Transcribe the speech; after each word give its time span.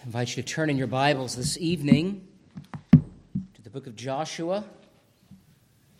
I 0.00 0.06
invite 0.06 0.34
you 0.34 0.42
to 0.42 0.48
turn 0.48 0.70
in 0.70 0.78
your 0.78 0.86
Bibles 0.86 1.36
this 1.36 1.58
evening 1.58 2.26
to 2.92 3.62
the 3.62 3.68
book 3.68 3.86
of 3.86 3.94
Joshua. 3.94 4.64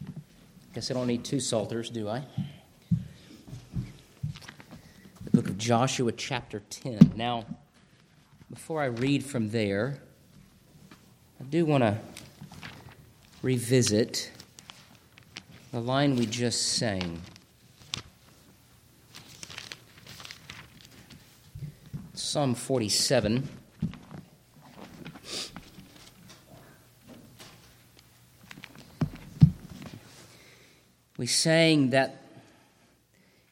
I 0.07 0.11
Guess 0.75 0.91
I 0.91 0.95
don't 0.95 1.07
need 1.07 1.23
two 1.23 1.39
psalters, 1.39 1.91
do 1.91 2.09
I? 2.09 2.23
The 5.25 5.31
book 5.35 5.49
of 5.49 5.59
Joshua, 5.59 6.13
chapter 6.13 6.63
10. 6.71 7.13
Now, 7.15 7.45
before 8.49 8.81
I 8.81 8.87
read 8.87 9.23
from 9.23 9.51
there, 9.51 9.99
I 11.39 11.45
do 11.45 11.67
want 11.67 11.83
to 11.83 11.99
revisit 13.43 14.31
the 15.73 15.81
line 15.81 16.17
we 16.17 16.25
just 16.25 16.69
sang. 16.69 17.21
Psalm 22.15 22.55
47. 22.55 23.60
We 31.21 31.27
sang 31.27 31.91
that 31.91 32.17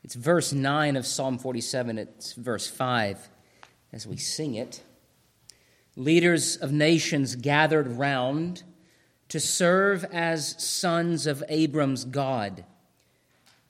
it's 0.02 0.14
verse 0.14 0.54
9 0.54 0.96
of 0.96 1.04
Psalm 1.04 1.36
47, 1.36 1.98
it's 1.98 2.32
verse 2.32 2.66
5 2.66 3.28
as 3.92 4.06
we 4.06 4.16
sing 4.16 4.54
it. 4.54 4.82
Leaders 5.94 6.56
of 6.56 6.72
nations 6.72 7.36
gathered 7.36 7.98
round 7.98 8.62
to 9.28 9.38
serve 9.38 10.06
as 10.06 10.54
sons 10.56 11.26
of 11.26 11.44
Abram's 11.50 12.06
God. 12.06 12.64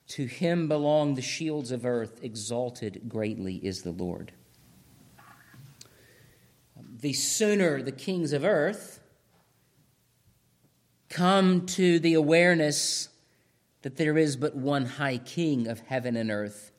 To 0.07 0.23
him 0.23 0.69
belong 0.69 1.15
the 1.15 1.21
shields 1.21 1.69
of 1.69 1.85
earth, 1.85 2.23
exalted 2.23 3.01
greatly 3.09 3.55
is 3.55 3.81
the 3.81 3.91
Lord 3.91 4.31
the 7.01 7.11
sooner 7.11 7.81
the 7.81 7.91
kings 7.91 8.31
of 8.31 8.45
earth 8.45 9.01
come 11.09 11.65
to 11.65 11.99
the 11.99 12.13
awareness 12.13 13.08
that 13.81 13.97
there 13.97 14.17
is 14.17 14.35
but 14.35 14.55
one 14.55 14.85
high 14.85 15.17
king 15.17 15.67
of 15.67 15.79
heaven 15.81 16.15
and 16.15 16.31
earth 16.31 16.71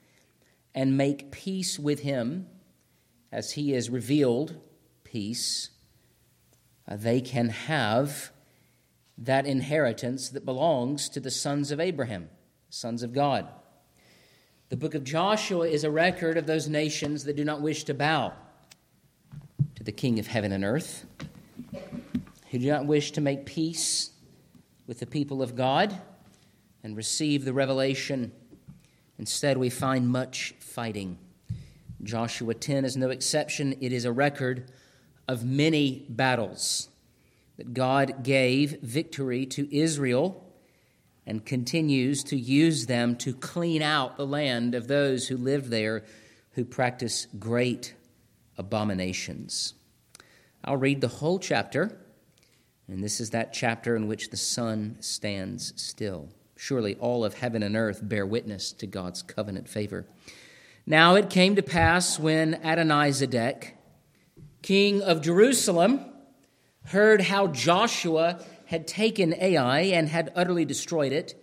and 0.74 0.96
make 0.96 1.30
peace 1.30 1.78
with 1.78 2.00
him 2.00 2.46
as 3.32 3.52
he 3.52 3.72
is 3.72 3.90
revealed 3.90 4.56
peace, 5.04 5.70
uh, 6.88 6.96
they 6.96 7.20
can 7.20 7.48
have 7.48 8.30
that 9.16 9.46
inheritance 9.46 10.28
that 10.30 10.44
belongs 10.44 11.08
to 11.08 11.20
the 11.20 11.30
sons 11.30 11.70
of 11.70 11.80
Abraham, 11.80 12.28
sons 12.68 13.02
of 13.02 13.12
God. 13.12 13.46
The 14.68 14.76
book 14.76 14.94
of 14.94 15.04
Joshua 15.04 15.66
is 15.66 15.84
a 15.84 15.90
record 15.90 16.36
of 16.36 16.46
those 16.46 16.68
nations 16.68 17.24
that 17.24 17.36
do 17.36 17.44
not 17.44 17.60
wish 17.60 17.84
to 17.84 17.94
bow 17.94 18.32
to 19.74 19.82
the 19.82 19.92
King 19.92 20.18
of 20.18 20.26
heaven 20.26 20.52
and 20.52 20.64
earth, 20.64 21.04
who 22.50 22.58
do 22.58 22.68
not 22.68 22.86
wish 22.86 23.12
to 23.12 23.20
make 23.20 23.46
peace 23.46 24.10
with 24.86 25.00
the 25.00 25.06
people 25.06 25.42
of 25.42 25.56
God 25.56 26.00
and 26.82 26.96
receive 26.96 27.44
the 27.44 27.52
revelation. 27.52 28.32
Instead, 29.18 29.58
we 29.58 29.70
find 29.70 30.08
much 30.08 30.54
fighting. 30.58 31.18
Joshua 32.02 32.54
10 32.54 32.84
is 32.84 32.96
no 32.96 33.10
exception. 33.10 33.76
It 33.80 33.92
is 33.92 34.04
a 34.04 34.12
record 34.12 34.70
of 35.28 35.44
many 35.44 36.06
battles 36.08 36.88
that 37.56 37.74
God 37.74 38.22
gave 38.22 38.80
victory 38.80 39.44
to 39.46 39.74
Israel 39.76 40.46
and 41.26 41.44
continues 41.44 42.24
to 42.24 42.36
use 42.36 42.86
them 42.86 43.14
to 43.16 43.34
clean 43.34 43.82
out 43.82 44.16
the 44.16 44.26
land 44.26 44.74
of 44.74 44.88
those 44.88 45.28
who 45.28 45.36
live 45.36 45.70
there 45.70 46.02
who 46.52 46.64
practice 46.64 47.26
great 47.38 47.94
abominations. 48.56 49.74
I'll 50.64 50.76
read 50.76 51.00
the 51.00 51.08
whole 51.08 51.38
chapter, 51.38 51.96
and 52.88 53.04
this 53.04 53.20
is 53.20 53.30
that 53.30 53.52
chapter 53.52 53.94
in 53.94 54.08
which 54.08 54.30
the 54.30 54.36
sun 54.36 54.96
stands 55.00 55.72
still. 55.76 56.30
Surely 56.62 56.94
all 56.96 57.24
of 57.24 57.32
heaven 57.32 57.62
and 57.62 57.74
earth 57.74 58.00
bear 58.02 58.26
witness 58.26 58.70
to 58.72 58.86
God's 58.86 59.22
covenant 59.22 59.66
favor. 59.66 60.04
Now 60.84 61.14
it 61.14 61.30
came 61.30 61.56
to 61.56 61.62
pass 61.62 62.18
when 62.18 62.60
Adonizedek, 62.62 63.78
king 64.60 65.00
of 65.00 65.22
Jerusalem, 65.22 66.04
heard 66.88 67.22
how 67.22 67.46
Joshua 67.46 68.44
had 68.66 68.86
taken 68.86 69.32
Ai 69.40 69.80
and 69.80 70.10
had 70.10 70.30
utterly 70.36 70.66
destroyed 70.66 71.12
it, 71.12 71.34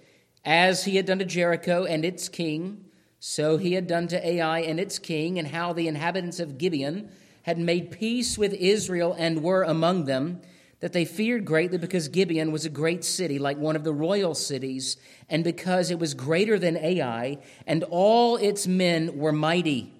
as 0.46 0.86
he 0.86 0.98
had 0.98 1.08
done 1.08 1.18
to 1.18 1.26
Jericho 1.26 1.84
and 1.84 2.06
its 2.06 2.30
king 2.30 2.86
so 3.20 3.58
he 3.58 3.74
had 3.74 3.88
done 3.88 4.08
to 4.10 4.28
Ai 4.28 4.60
and 4.60 4.80
its 4.80 5.00
king, 5.00 5.40
and 5.40 5.48
how 5.48 5.74
the 5.74 5.88
inhabitants 5.88 6.40
of 6.40 6.60
Gibeon 6.60 7.10
had 7.42 7.58
made 7.58 7.90
peace 7.90 8.38
with 8.38 8.54
Israel 8.54 9.16
and 9.18 9.42
were 9.42 9.64
among 9.64 10.06
them, 10.06 10.42
that 10.80 10.94
they 10.94 11.06
feared 11.06 11.46
greatly 11.46 11.78
because 11.78 12.08
Gibeon 12.08 12.52
was 12.52 12.66
a 12.66 12.70
great 12.70 13.04
city, 13.04 13.40
like 13.40 13.58
one 13.58 13.76
of 13.76 13.84
the 13.84 13.94
royal 13.94 14.36
cities, 14.36 14.98
and 15.30 15.44
because 15.44 15.90
it 15.90 16.00
was 16.00 16.14
greater 16.14 16.60
than 16.60 16.78
Ai, 16.78 17.40
and 17.66 17.84
all 17.86 18.38
its 18.38 18.68
men 18.68 19.18
were 19.18 19.32
mighty. 19.32 19.94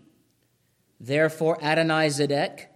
Therefore 1.00 1.58
Adonizedek, 1.58 2.68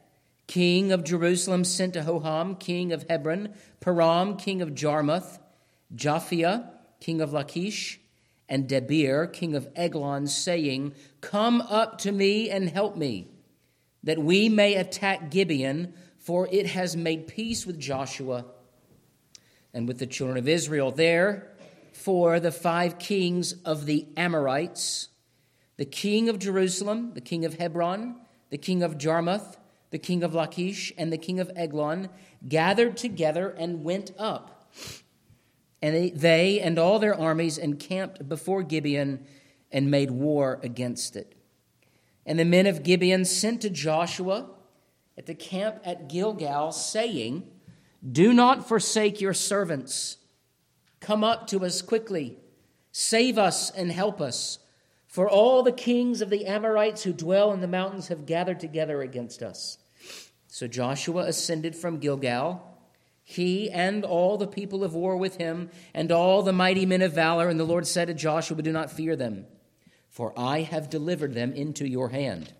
king 0.47 0.91
of 0.91 1.03
Jerusalem, 1.03 1.63
sent 1.63 1.94
to 1.94 2.01
Hoham, 2.01 2.59
king 2.59 2.91
of 2.91 3.06
Hebron, 3.07 3.53
Piram, 3.79 4.38
king 4.38 4.62
of 4.62 4.73
Jarmuth, 4.73 5.39
Japhia, 5.95 6.69
king 7.00 7.22
of 7.22 7.33
Lachish, 7.33 8.00
and 8.50 8.68
Debir, 8.68 9.31
king 9.31 9.56
of 9.56 9.68
Eglon, 9.75 10.28
saying, 10.28 10.94
Come 11.22 11.62
up 11.62 12.00
to 12.00 12.12
me 12.12 12.50
and 12.50 12.69
help 12.69 12.97
me, 12.97 13.28
that 14.03 14.19
we 14.19 14.50
may 14.50 14.75
attack 14.75 15.29
Gibeon, 15.29 15.94
for 16.21 16.47
it 16.51 16.67
has 16.67 16.95
made 16.95 17.27
peace 17.27 17.65
with 17.65 17.79
Joshua 17.79 18.45
and 19.73 19.87
with 19.87 19.99
the 19.99 20.07
children 20.07 20.37
of 20.37 20.47
Israel. 20.47 20.91
There, 20.91 21.51
for 21.91 22.39
the 22.39 22.51
five 22.51 22.97
kings 22.97 23.53
of 23.65 23.85
the 23.85 24.07
Amorites, 24.15 25.09
the 25.77 25.85
king 25.85 26.29
of 26.29 26.39
Jerusalem, 26.39 27.11
the 27.13 27.21
king 27.21 27.43
of 27.43 27.55
Hebron, 27.55 28.15
the 28.49 28.57
king 28.57 28.83
of 28.83 28.97
Jarmuth, 28.97 29.57
the 29.89 29.99
king 29.99 30.23
of 30.23 30.33
Lachish, 30.33 30.93
and 30.97 31.11
the 31.11 31.17
king 31.17 31.39
of 31.39 31.51
Eglon 31.55 32.09
gathered 32.47 32.95
together 32.95 33.49
and 33.49 33.83
went 33.83 34.11
up 34.17 34.61
and 35.81 35.95
they, 35.95 36.09
they 36.11 36.59
and 36.59 36.77
all 36.77 36.99
their 36.99 37.19
armies 37.19 37.57
encamped 37.57 38.27
before 38.29 38.63
Gibeon 38.63 39.25
and 39.71 39.89
made 39.89 40.11
war 40.11 40.59
against 40.63 41.15
it. 41.15 41.33
And 42.25 42.38
the 42.38 42.45
men 42.45 42.67
of 42.67 42.83
Gibeon 42.83 43.25
sent 43.25 43.61
to 43.61 43.69
Joshua 43.69 44.49
at 45.21 45.27
the 45.27 45.35
camp 45.35 45.79
at 45.85 46.09
Gilgal, 46.09 46.71
saying, 46.71 47.47
Do 48.11 48.33
not 48.33 48.67
forsake 48.67 49.21
your 49.21 49.35
servants. 49.35 50.17
Come 50.99 51.23
up 51.23 51.45
to 51.47 51.63
us 51.63 51.83
quickly. 51.83 52.39
Save 52.91 53.37
us 53.37 53.69
and 53.69 53.91
help 53.91 54.19
us. 54.19 54.57
For 55.05 55.29
all 55.29 55.61
the 55.61 55.71
kings 55.71 56.21
of 56.21 56.31
the 56.31 56.47
Amorites 56.47 57.03
who 57.03 57.13
dwell 57.13 57.53
in 57.53 57.61
the 57.61 57.67
mountains 57.67 58.07
have 58.07 58.25
gathered 58.25 58.59
together 58.59 59.03
against 59.03 59.43
us. 59.43 59.77
So 60.47 60.65
Joshua 60.65 61.25
ascended 61.25 61.75
from 61.75 61.99
Gilgal 61.99 62.67
he 63.23 63.69
and 63.69 64.03
all 64.03 64.39
the 64.39 64.47
people 64.47 64.83
of 64.83 64.95
war 64.95 65.15
with 65.15 65.38
him, 65.38 65.69
and 65.93 66.11
all 66.11 66.41
the 66.41 66.51
mighty 66.51 66.88
men 66.88 67.03
of 67.03 67.13
valor. 67.13 67.47
And 67.47 67.59
the 67.59 67.63
Lord 67.63 67.85
said 67.85 68.07
to 68.07 68.15
Joshua, 68.15 68.61
Do 68.61 68.71
not 68.71 68.91
fear 68.91 69.15
them, 69.15 69.45
for 70.09 70.33
I 70.35 70.61
have 70.61 70.89
delivered 70.89 71.35
them 71.35 71.53
into 71.53 71.88
your 71.88 72.09
hand. 72.09 72.51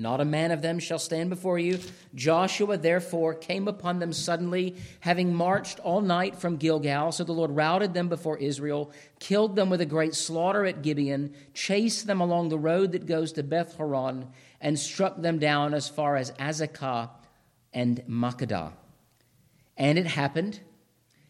Not 0.00 0.22
a 0.22 0.24
man 0.24 0.50
of 0.50 0.62
them 0.62 0.78
shall 0.78 0.98
stand 0.98 1.28
before 1.28 1.58
you. 1.58 1.78
Joshua 2.14 2.78
therefore 2.78 3.34
came 3.34 3.68
upon 3.68 3.98
them 3.98 4.14
suddenly, 4.14 4.76
having 5.00 5.34
marched 5.34 5.78
all 5.80 6.00
night 6.00 6.36
from 6.36 6.56
Gilgal. 6.56 7.12
So 7.12 7.22
the 7.22 7.32
Lord 7.32 7.50
routed 7.50 7.92
them 7.92 8.08
before 8.08 8.38
Israel, 8.38 8.92
killed 9.18 9.56
them 9.56 9.68
with 9.68 9.82
a 9.82 9.86
great 9.86 10.14
slaughter 10.14 10.64
at 10.64 10.80
Gibeon, 10.80 11.34
chased 11.52 12.06
them 12.06 12.22
along 12.22 12.48
the 12.48 12.58
road 12.58 12.92
that 12.92 13.04
goes 13.04 13.32
to 13.32 13.42
Beth 13.42 13.76
Horon, 13.76 14.28
and 14.58 14.78
struck 14.78 15.20
them 15.20 15.38
down 15.38 15.74
as 15.74 15.90
far 15.90 16.16
as 16.16 16.32
Azekah 16.32 17.10
and 17.74 18.02
Makkedah. 18.08 18.72
And 19.76 19.98
it 19.98 20.06
happened, 20.06 20.60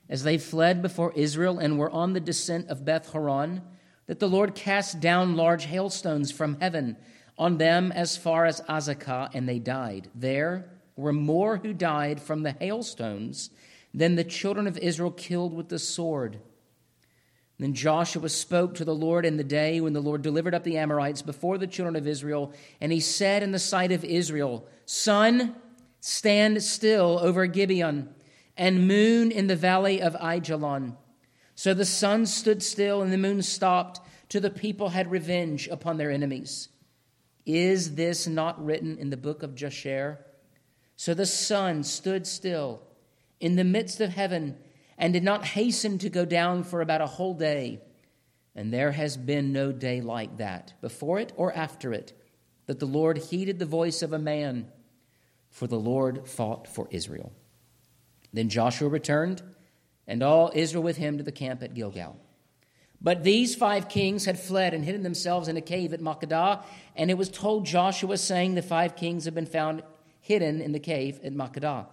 as 0.09 0.23
they 0.23 0.39
fled 0.39 0.81
before 0.81 1.13
Israel 1.17 1.59
and 1.59 1.77
were 1.77 1.91
on 1.91 2.13
the 2.13 2.21
descent 2.21 2.69
of 2.69 2.85
Beth 2.85 3.11
Horon, 3.11 3.63
that 4.07 4.21
the 4.21 4.29
Lord 4.29 4.55
cast 4.55 5.01
down 5.01 5.35
large 5.35 5.65
hailstones 5.65 6.31
from 6.31 6.61
heaven 6.61 6.97
on 7.41 7.57
them 7.57 7.91
as 7.91 8.19
far 8.19 8.45
as 8.45 8.61
Azekah, 8.69 9.31
and 9.33 9.49
they 9.49 9.59
died. 9.59 10.11
There 10.15 10.71
were 10.95 11.13
more 11.13 11.57
who 11.57 11.73
died 11.73 12.21
from 12.21 12.43
the 12.43 12.53
hailstones 12.53 13.49
than 13.95 14.15
the 14.15 14.25
children 14.25 14.67
of 14.67 14.77
Israel 14.77 15.11
killed 15.11 15.55
with 15.55 15.71
the 15.71 15.79
sword. 15.79 16.39
Then 17.59 17.73
Joshua 17.73 18.29
spoke 18.29 18.75
to 18.75 18.85
the 18.85 18.95
Lord 18.95 19.25
in 19.25 19.39
the 19.39 19.45
day 19.45 19.81
when 19.81 19.95
the 19.95 20.03
Lord 20.03 20.21
delivered 20.21 20.55
up 20.55 20.65
the 20.65 20.77
Amorites 20.77 21.23
before 21.23 21.57
the 21.57 21.67
children 21.67 21.97
of 21.97 22.07
Israel, 22.07 22.53
and 22.79 22.93
he 22.93 23.01
said 23.01 23.43
in 23.43 23.53
the 23.53 23.59
sight 23.59 23.91
of 23.91 24.05
Israel, 24.05 24.69
Sun, 24.85 25.57
stand 26.01 26.63
still 26.63 27.19
over 27.23 27.47
Gibeon 27.47 28.15
and 28.55 28.87
moon 28.87 29.31
in 29.31 29.47
the 29.47 29.57
valley 29.57 30.03
of 30.03 30.15
Aijalon. 30.17 30.95
So 31.55 31.73
the 31.73 31.87
sun 31.87 32.27
stood 32.27 32.63
still 32.63 33.01
and 33.01 33.11
the 33.11 33.19
moon 33.19 33.41
stopped, 33.41 34.01
till 34.29 34.43
the 34.43 34.51
people 34.51 34.91
had 34.91 35.11
revenge 35.11 35.69
upon 35.69 35.97
their 35.97 36.11
enemies. 36.11 36.69
Is 37.47 37.95
this 37.95 38.27
not 38.27 38.65
written 38.65 38.99
in 38.99 39.11
the 39.11 39.17
book 39.17 39.43
of 39.43 39.55
Jasher? 39.55 40.25
So 40.97 41.15
the 41.15 41.27
sun 41.27 41.83
stood 41.83 42.27
still 42.27 42.83
in 43.41 43.57
the 43.57 43.65
midst 43.65 44.01
of 44.01 44.11
heaven 44.11 44.59
and 44.99 45.13
did 45.13 45.25
not 45.25 45.45
hasten 45.45 45.99
to 45.99 46.11
go 46.11 46.25
down 46.25 46.63
for 46.63 46.83
about 46.83 47.01
a 47.01 47.07
whole 47.07 47.35
day. 47.35 47.81
And 48.55 48.73
there 48.73 48.93
has 48.93 49.17
been 49.17 49.53
no 49.53 49.73
day 49.73 50.01
like 50.03 50.37
that, 50.37 50.75
before 50.83 51.19
it 51.19 51.33
or 51.37 51.53
after 51.55 51.93
it, 51.93 52.13
that 52.67 52.81
the 52.81 52.87
Lord 52.87 53.17
heeded 53.17 53.59
the 53.59 53.67
voice 53.67 54.03
of 54.03 54.13
a 54.13 54.19
man, 54.19 54.69
for 55.49 55.67
the 55.67 55.79
Lord 55.79 56.29
fought 56.29 56.69
for 56.69 56.87
Israel. 56.91 57.33
Then 58.33 58.49
Joshua 58.49 58.89
returned, 58.89 59.43
and 60.07 60.23
all 60.23 60.53
Israel 60.55 60.83
with 60.83 60.99
him 60.99 61.17
to 61.17 61.25
the 61.25 61.33
camp 61.33 61.63
at 61.63 61.75
Gilgal. 61.75 62.17
But 63.03 63.25
these 63.25 63.55
five 63.55 63.89
kings 63.89 64.27
had 64.27 64.39
fled 64.39 64.75
and 64.75 64.85
hidden 64.85 65.03
themselves 65.03 65.49
in 65.49 65.57
a 65.57 65.63
cave 65.63 65.95
at 65.95 66.01
Makkedah, 66.01 66.63
and 66.97 67.11
it 67.11 67.17
was 67.17 67.31
told 67.31 67.65
Joshua, 67.65 68.19
saying, 68.19 68.55
The 68.55 68.63
five 68.63 68.95
kings 68.95 69.25
have 69.25 69.35
been 69.35 69.47
found 69.47 69.83
hidden 70.21 70.61
in 70.61 70.73
the 70.73 70.81
cave 70.81 71.19
at 71.25 71.33
Makkedah. 71.33 71.87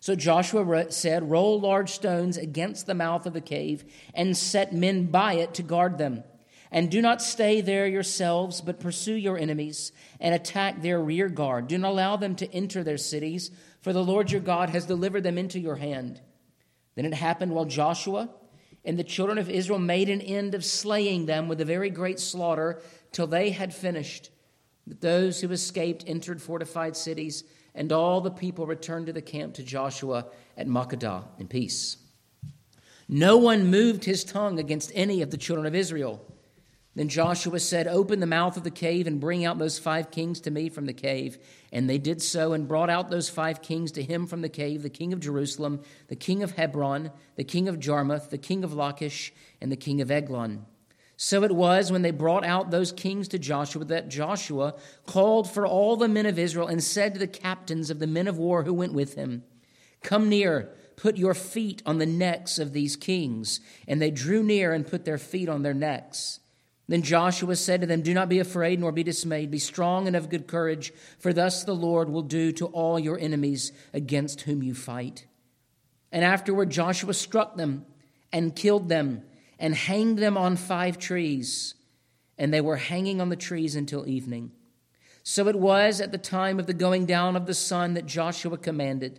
So 0.00 0.14
Joshua 0.14 0.90
said, 0.90 1.30
Roll 1.30 1.60
large 1.60 1.90
stones 1.90 2.36
against 2.36 2.86
the 2.86 2.94
mouth 2.94 3.26
of 3.26 3.34
the 3.34 3.40
cave 3.40 3.84
and 4.14 4.36
set 4.36 4.72
men 4.72 5.06
by 5.06 5.34
it 5.34 5.52
to 5.54 5.62
guard 5.62 5.98
them. 5.98 6.24
And 6.70 6.90
do 6.90 7.00
not 7.00 7.22
stay 7.22 7.60
there 7.60 7.86
yourselves, 7.86 8.60
but 8.60 8.80
pursue 8.80 9.14
your 9.14 9.38
enemies 9.38 9.92
and 10.20 10.34
attack 10.34 10.80
their 10.80 11.00
rear 11.00 11.28
guard. 11.28 11.68
Do 11.68 11.78
not 11.78 11.90
allow 11.90 12.16
them 12.16 12.34
to 12.36 12.52
enter 12.52 12.82
their 12.82 12.98
cities, 12.98 13.50
for 13.80 13.92
the 13.92 14.02
Lord 14.02 14.30
your 14.30 14.40
God 14.40 14.70
has 14.70 14.86
delivered 14.86 15.22
them 15.22 15.38
into 15.38 15.60
your 15.60 15.76
hand. 15.76 16.20
Then 16.94 17.04
it 17.04 17.14
happened 17.14 17.52
while 17.52 17.66
Joshua 17.66 18.30
and 18.86 18.98
the 18.98 19.04
children 19.04 19.36
of 19.36 19.50
Israel 19.50 19.80
made 19.80 20.08
an 20.08 20.22
end 20.22 20.54
of 20.54 20.64
slaying 20.64 21.26
them 21.26 21.48
with 21.48 21.60
a 21.60 21.64
very 21.64 21.90
great 21.90 22.20
slaughter 22.20 22.80
till 23.12 23.26
they 23.26 23.50
had 23.50 23.74
finished. 23.74 24.30
But 24.86 25.00
those 25.00 25.40
who 25.40 25.50
escaped 25.50 26.04
entered 26.06 26.40
fortified 26.40 26.96
cities 26.96 27.44
and 27.74 27.92
all 27.92 28.20
the 28.20 28.30
people 28.30 28.64
returned 28.64 29.06
to 29.06 29.12
the 29.12 29.20
camp 29.20 29.54
to 29.54 29.62
Joshua 29.62 30.26
at 30.56 30.68
Makkedah 30.68 31.24
in 31.38 31.48
peace. 31.48 31.98
No 33.08 33.36
one 33.36 33.66
moved 33.66 34.04
his 34.04 34.24
tongue 34.24 34.58
against 34.58 34.92
any 34.94 35.20
of 35.20 35.30
the 35.30 35.36
children 35.36 35.66
of 35.66 35.74
Israel. 35.74 36.24
Then 36.96 37.10
Joshua 37.10 37.60
said, 37.60 37.86
Open 37.86 38.20
the 38.20 38.26
mouth 38.26 38.56
of 38.56 38.64
the 38.64 38.70
cave 38.70 39.06
and 39.06 39.20
bring 39.20 39.44
out 39.44 39.58
those 39.58 39.78
five 39.78 40.10
kings 40.10 40.40
to 40.40 40.50
me 40.50 40.70
from 40.70 40.86
the 40.86 40.94
cave. 40.94 41.36
And 41.70 41.88
they 41.88 41.98
did 41.98 42.22
so 42.22 42.54
and 42.54 42.66
brought 42.66 42.88
out 42.88 43.10
those 43.10 43.28
five 43.28 43.60
kings 43.60 43.92
to 43.92 44.02
him 44.02 44.26
from 44.26 44.40
the 44.40 44.48
cave 44.48 44.82
the 44.82 44.88
king 44.88 45.12
of 45.12 45.20
Jerusalem, 45.20 45.82
the 46.08 46.16
king 46.16 46.42
of 46.42 46.52
Hebron, 46.52 47.10
the 47.36 47.44
king 47.44 47.68
of 47.68 47.78
Jarmuth, 47.78 48.30
the 48.30 48.38
king 48.38 48.64
of 48.64 48.72
Lachish, 48.72 49.34
and 49.60 49.70
the 49.70 49.76
king 49.76 50.00
of 50.00 50.10
Eglon. 50.10 50.64
So 51.18 51.44
it 51.44 51.54
was 51.54 51.92
when 51.92 52.00
they 52.00 52.12
brought 52.12 52.46
out 52.46 52.70
those 52.70 52.92
kings 52.92 53.28
to 53.28 53.38
Joshua 53.38 53.84
that 53.86 54.08
Joshua 54.08 54.74
called 55.04 55.50
for 55.50 55.66
all 55.66 55.96
the 55.96 56.08
men 56.08 56.26
of 56.26 56.38
Israel 56.38 56.66
and 56.66 56.82
said 56.82 57.12
to 57.12 57.20
the 57.20 57.26
captains 57.26 57.90
of 57.90 57.98
the 57.98 58.06
men 58.06 58.26
of 58.26 58.38
war 58.38 58.62
who 58.62 58.72
went 58.72 58.94
with 58.94 59.16
him, 59.16 59.44
Come 60.02 60.30
near, 60.30 60.70
put 60.96 61.18
your 61.18 61.34
feet 61.34 61.82
on 61.84 61.98
the 61.98 62.06
necks 62.06 62.58
of 62.58 62.72
these 62.72 62.96
kings. 62.96 63.60
And 63.86 64.00
they 64.00 64.10
drew 64.10 64.42
near 64.42 64.72
and 64.72 64.86
put 64.86 65.04
their 65.04 65.18
feet 65.18 65.48
on 65.48 65.62
their 65.62 65.74
necks. 65.74 66.40
Then 66.88 67.02
Joshua 67.02 67.56
said 67.56 67.80
to 67.80 67.86
them, 67.86 68.02
Do 68.02 68.14
not 68.14 68.28
be 68.28 68.38
afraid 68.38 68.78
nor 68.78 68.92
be 68.92 69.02
dismayed. 69.02 69.50
Be 69.50 69.58
strong 69.58 70.06
and 70.06 70.14
of 70.14 70.28
good 70.28 70.46
courage, 70.46 70.92
for 71.18 71.32
thus 71.32 71.64
the 71.64 71.74
Lord 71.74 72.08
will 72.08 72.22
do 72.22 72.52
to 72.52 72.66
all 72.66 72.98
your 72.98 73.18
enemies 73.18 73.72
against 73.92 74.42
whom 74.42 74.62
you 74.62 74.74
fight. 74.74 75.26
And 76.12 76.24
afterward 76.24 76.70
Joshua 76.70 77.12
struck 77.14 77.56
them 77.56 77.84
and 78.32 78.54
killed 78.54 78.88
them 78.88 79.22
and 79.58 79.74
hanged 79.74 80.18
them 80.18 80.36
on 80.36 80.56
five 80.56 80.98
trees, 80.98 81.74
and 82.38 82.52
they 82.52 82.60
were 82.60 82.76
hanging 82.76 83.20
on 83.20 83.30
the 83.30 83.36
trees 83.36 83.74
until 83.74 84.06
evening. 84.06 84.52
So 85.22 85.48
it 85.48 85.56
was 85.58 86.00
at 86.00 86.12
the 86.12 86.18
time 86.18 86.60
of 86.60 86.66
the 86.66 86.74
going 86.74 87.06
down 87.06 87.34
of 87.34 87.46
the 87.46 87.54
sun 87.54 87.94
that 87.94 88.06
Joshua 88.06 88.58
commanded. 88.58 89.18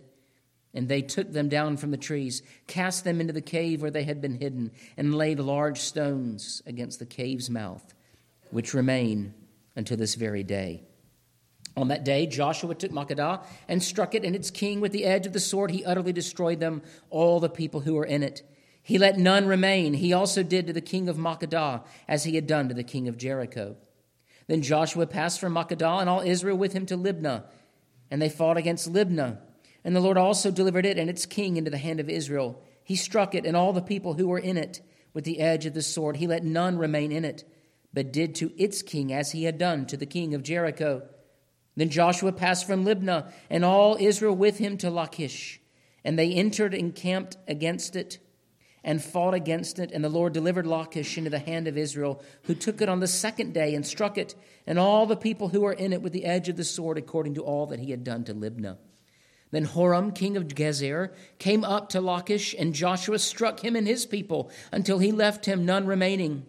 And 0.74 0.88
they 0.88 1.02
took 1.02 1.32
them 1.32 1.48
down 1.48 1.76
from 1.76 1.90
the 1.90 1.96
trees, 1.96 2.42
cast 2.66 3.04
them 3.04 3.20
into 3.20 3.32
the 3.32 3.40
cave 3.40 3.80
where 3.80 3.90
they 3.90 4.04
had 4.04 4.20
been 4.20 4.38
hidden, 4.38 4.70
and 4.96 5.14
laid 5.14 5.40
large 5.40 5.80
stones 5.80 6.62
against 6.66 6.98
the 6.98 7.06
cave's 7.06 7.48
mouth, 7.48 7.94
which 8.50 8.74
remain 8.74 9.34
until 9.76 9.96
this 9.96 10.14
very 10.14 10.42
day. 10.42 10.82
On 11.76 11.88
that 11.88 12.04
day, 12.04 12.26
Joshua 12.26 12.74
took 12.74 12.90
Makkedah 12.90 13.44
and 13.68 13.82
struck 13.82 14.14
it 14.14 14.24
and 14.24 14.34
its 14.36 14.50
king 14.50 14.80
with 14.80 14.92
the 14.92 15.04
edge 15.04 15.26
of 15.26 15.32
the 15.32 15.40
sword. 15.40 15.70
He 15.70 15.84
utterly 15.84 16.12
destroyed 16.12 16.60
them, 16.60 16.82
all 17.08 17.40
the 17.40 17.48
people 17.48 17.80
who 17.80 17.94
were 17.94 18.04
in 18.04 18.22
it 18.22 18.42
he 18.88 18.96
let 18.96 19.18
none 19.18 19.46
remain. 19.46 19.92
He 19.92 20.14
also 20.14 20.42
did 20.42 20.66
to 20.66 20.72
the 20.72 20.80
king 20.80 21.10
of 21.10 21.18
Makkedah 21.18 21.84
as 22.08 22.24
he 22.24 22.36
had 22.36 22.46
done 22.46 22.68
to 22.68 22.74
the 22.74 22.82
king 22.82 23.06
of 23.06 23.18
Jericho. 23.18 23.76
Then 24.46 24.62
Joshua 24.62 25.06
passed 25.06 25.40
from 25.40 25.52
Makkedah 25.52 26.00
and 26.00 26.08
all 26.08 26.22
Israel 26.22 26.56
with 26.56 26.72
him 26.72 26.86
to 26.86 26.96
Libnah, 26.96 27.44
and 28.10 28.22
they 28.22 28.30
fought 28.30 28.56
against 28.56 28.90
Libnah. 28.90 29.40
And 29.88 29.96
the 29.96 30.02
Lord 30.02 30.18
also 30.18 30.50
delivered 30.50 30.84
it 30.84 30.98
and 30.98 31.08
its 31.08 31.24
king 31.24 31.56
into 31.56 31.70
the 31.70 31.78
hand 31.78 31.98
of 31.98 32.10
Israel. 32.10 32.62
He 32.84 32.94
struck 32.94 33.34
it 33.34 33.46
and 33.46 33.56
all 33.56 33.72
the 33.72 33.80
people 33.80 34.12
who 34.12 34.28
were 34.28 34.38
in 34.38 34.58
it 34.58 34.82
with 35.14 35.24
the 35.24 35.40
edge 35.40 35.64
of 35.64 35.72
the 35.72 35.80
sword. 35.80 36.16
He 36.16 36.26
let 36.26 36.44
none 36.44 36.76
remain 36.76 37.10
in 37.10 37.24
it, 37.24 37.50
but 37.94 38.12
did 38.12 38.34
to 38.34 38.52
its 38.62 38.82
king 38.82 39.14
as 39.14 39.32
he 39.32 39.44
had 39.44 39.56
done 39.56 39.86
to 39.86 39.96
the 39.96 40.04
king 40.04 40.34
of 40.34 40.42
Jericho. 40.42 41.08
Then 41.74 41.88
Joshua 41.88 42.32
passed 42.32 42.66
from 42.66 42.84
Libnah 42.84 43.32
and 43.48 43.64
all 43.64 43.96
Israel 43.98 44.36
with 44.36 44.58
him 44.58 44.76
to 44.76 44.90
Lachish, 44.90 45.58
and 46.04 46.18
they 46.18 46.34
entered 46.34 46.74
and 46.74 46.94
camped 46.94 47.38
against 47.48 47.96
it 47.96 48.18
and 48.84 49.02
fought 49.02 49.32
against 49.32 49.78
it. 49.78 49.90
And 49.90 50.04
the 50.04 50.10
Lord 50.10 50.34
delivered 50.34 50.66
Lachish 50.66 51.16
into 51.16 51.30
the 51.30 51.38
hand 51.38 51.66
of 51.66 51.78
Israel, 51.78 52.22
who 52.42 52.54
took 52.54 52.82
it 52.82 52.90
on 52.90 53.00
the 53.00 53.06
second 53.06 53.54
day 53.54 53.74
and 53.74 53.86
struck 53.86 54.18
it, 54.18 54.34
and 54.66 54.78
all 54.78 55.06
the 55.06 55.16
people 55.16 55.48
who 55.48 55.62
were 55.62 55.72
in 55.72 55.94
it 55.94 56.02
with 56.02 56.12
the 56.12 56.26
edge 56.26 56.50
of 56.50 56.58
the 56.58 56.62
sword, 56.64 56.98
according 56.98 57.36
to 57.36 57.42
all 57.42 57.64
that 57.68 57.80
he 57.80 57.90
had 57.90 58.04
done 58.04 58.22
to 58.24 58.34
Libnah. 58.34 58.76
Then 59.50 59.66
Horam, 59.66 60.14
king 60.14 60.36
of 60.36 60.48
Gezer, 60.48 61.12
came 61.38 61.64
up 61.64 61.88
to 61.90 62.00
Lachish, 62.00 62.54
and 62.58 62.74
Joshua 62.74 63.18
struck 63.18 63.60
him 63.60 63.76
and 63.76 63.86
his 63.86 64.04
people 64.04 64.50
until 64.70 64.98
he 64.98 65.10
left 65.10 65.46
him 65.46 65.64
none 65.64 65.86
remaining. 65.86 66.44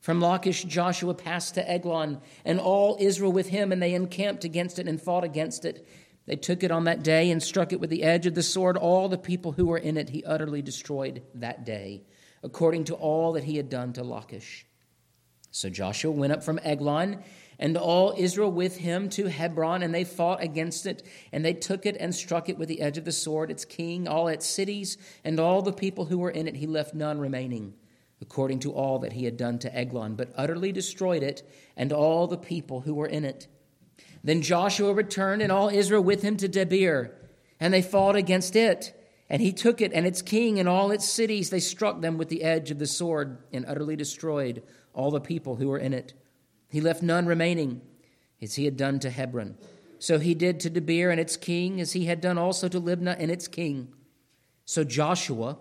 From 0.00 0.20
Lachish, 0.20 0.64
Joshua 0.64 1.14
passed 1.14 1.54
to 1.54 1.70
Eglon, 1.70 2.20
and 2.44 2.58
all 2.58 2.96
Israel 2.98 3.30
with 3.30 3.50
him, 3.50 3.70
and 3.70 3.80
they 3.80 3.94
encamped 3.94 4.44
against 4.44 4.80
it 4.80 4.88
and 4.88 5.00
fought 5.00 5.22
against 5.22 5.64
it. 5.64 5.86
They 6.26 6.36
took 6.36 6.64
it 6.64 6.72
on 6.72 6.84
that 6.84 7.04
day 7.04 7.30
and 7.30 7.40
struck 7.40 7.72
it 7.72 7.80
with 7.80 7.90
the 7.90 8.02
edge 8.02 8.26
of 8.26 8.34
the 8.34 8.42
sword. 8.42 8.76
All 8.76 9.08
the 9.08 9.18
people 9.18 9.52
who 9.52 9.66
were 9.66 9.78
in 9.78 9.96
it 9.96 10.10
he 10.10 10.24
utterly 10.24 10.62
destroyed 10.62 11.22
that 11.34 11.64
day, 11.64 12.02
according 12.42 12.84
to 12.84 12.94
all 12.94 13.32
that 13.34 13.44
he 13.44 13.56
had 13.56 13.68
done 13.68 13.92
to 13.92 14.02
Lachish. 14.02 14.66
So 15.52 15.68
Joshua 15.68 16.10
went 16.10 16.32
up 16.32 16.42
from 16.42 16.58
Eglon, 16.64 17.22
and 17.58 17.76
all 17.76 18.14
Israel 18.16 18.50
with 18.50 18.78
him 18.78 19.10
to 19.10 19.26
Hebron, 19.26 19.82
and 19.82 19.94
they 19.94 20.02
fought 20.02 20.42
against 20.42 20.86
it, 20.86 21.06
and 21.30 21.44
they 21.44 21.52
took 21.52 21.84
it 21.84 21.96
and 22.00 22.14
struck 22.14 22.48
it 22.48 22.58
with 22.58 22.68
the 22.68 22.80
edge 22.80 22.96
of 22.96 23.04
the 23.04 23.12
sword, 23.12 23.50
its 23.50 23.66
king, 23.66 24.08
all 24.08 24.28
its 24.28 24.46
cities, 24.46 24.96
and 25.22 25.38
all 25.38 25.60
the 25.60 25.72
people 25.72 26.06
who 26.06 26.18
were 26.18 26.30
in 26.30 26.48
it. 26.48 26.56
He 26.56 26.66
left 26.66 26.94
none 26.94 27.20
remaining, 27.20 27.74
according 28.22 28.60
to 28.60 28.72
all 28.72 28.98
that 29.00 29.12
he 29.12 29.26
had 29.26 29.36
done 29.36 29.58
to 29.60 29.76
Eglon, 29.76 30.14
but 30.14 30.32
utterly 30.36 30.72
destroyed 30.72 31.22
it, 31.22 31.46
and 31.76 31.92
all 31.92 32.26
the 32.26 32.38
people 32.38 32.80
who 32.80 32.94
were 32.94 33.06
in 33.06 33.24
it. 33.26 33.46
Then 34.24 34.40
Joshua 34.40 34.94
returned 34.94 35.42
and 35.42 35.52
all 35.52 35.68
Israel 35.68 36.02
with 36.02 36.22
him 36.22 36.38
to 36.38 36.48
Debir, 36.48 37.10
and 37.60 37.74
they 37.74 37.82
fought 37.82 38.16
against 38.16 38.56
it. 38.56 38.98
And 39.28 39.40
he 39.40 39.52
took 39.52 39.80
it 39.80 39.92
and 39.94 40.06
its 40.06 40.20
king 40.20 40.58
and 40.58 40.68
all 40.68 40.90
its 40.90 41.08
cities. 41.08 41.48
They 41.48 41.60
struck 41.60 42.02
them 42.02 42.18
with 42.18 42.28
the 42.28 42.42
edge 42.42 42.70
of 42.70 42.78
the 42.78 42.86
sword 42.86 43.38
and 43.50 43.64
utterly 43.66 43.96
destroyed 43.96 44.62
all 44.94 45.10
the 45.10 45.20
people 45.20 45.56
who 45.56 45.68
were 45.68 45.78
in 45.78 45.92
it. 45.92 46.14
He 46.68 46.80
left 46.80 47.02
none 47.02 47.26
remaining, 47.26 47.80
as 48.40 48.54
he 48.54 48.64
had 48.64 48.76
done 48.76 48.98
to 49.00 49.10
Hebron. 49.10 49.56
So 49.98 50.18
he 50.18 50.34
did 50.34 50.58
to 50.60 50.70
Debir 50.70 51.10
and 51.10 51.20
its 51.20 51.36
king, 51.36 51.80
as 51.80 51.92
he 51.92 52.06
had 52.06 52.20
done 52.20 52.38
also 52.38 52.68
to 52.68 52.80
Libnah 52.80 53.16
and 53.18 53.30
its 53.30 53.46
king. 53.46 53.92
So 54.64 54.84
Joshua 54.84 55.58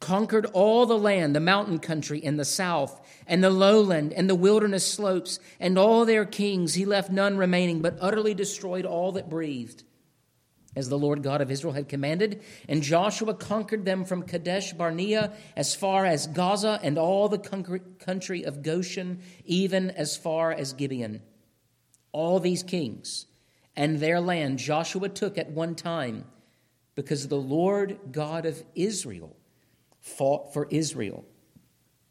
conquered 0.00 0.46
all 0.52 0.86
the 0.86 0.98
land, 0.98 1.34
the 1.34 1.40
mountain 1.40 1.78
country 1.78 2.18
in 2.18 2.36
the 2.36 2.44
south, 2.44 3.00
and 3.26 3.42
the 3.42 3.50
lowland, 3.50 4.12
and 4.12 4.28
the 4.28 4.34
wilderness 4.34 4.90
slopes, 4.90 5.38
and 5.58 5.78
all 5.78 6.04
their 6.04 6.24
kings. 6.24 6.74
He 6.74 6.84
left 6.84 7.10
none 7.10 7.36
remaining, 7.36 7.80
but 7.80 7.96
utterly 8.00 8.34
destroyed 8.34 8.84
all 8.84 9.12
that 9.12 9.30
breathed, 9.30 9.83
as 10.76 10.88
the 10.88 10.98
Lord 10.98 11.22
God 11.22 11.40
of 11.40 11.50
Israel 11.50 11.72
had 11.72 11.88
commanded. 11.88 12.42
And 12.68 12.82
Joshua 12.82 13.34
conquered 13.34 13.84
them 13.84 14.04
from 14.04 14.22
Kadesh 14.22 14.72
Barnea 14.72 15.32
as 15.56 15.74
far 15.74 16.04
as 16.04 16.26
Gaza, 16.26 16.80
and 16.82 16.98
all 16.98 17.28
the 17.28 17.38
country 17.38 18.44
of 18.44 18.62
Goshen, 18.62 19.20
even 19.44 19.90
as 19.90 20.16
far 20.16 20.52
as 20.52 20.72
Gibeon. 20.72 21.22
All 22.12 22.40
these 22.40 22.62
kings 22.62 23.26
and 23.76 23.98
their 23.98 24.20
land 24.20 24.58
Joshua 24.58 25.08
took 25.08 25.36
at 25.36 25.50
one 25.50 25.74
time, 25.74 26.24
because 26.94 27.26
the 27.26 27.36
Lord 27.36 27.98
God 28.12 28.46
of 28.46 28.62
Israel 28.74 29.36
fought 30.00 30.52
for 30.52 30.68
Israel. 30.70 31.24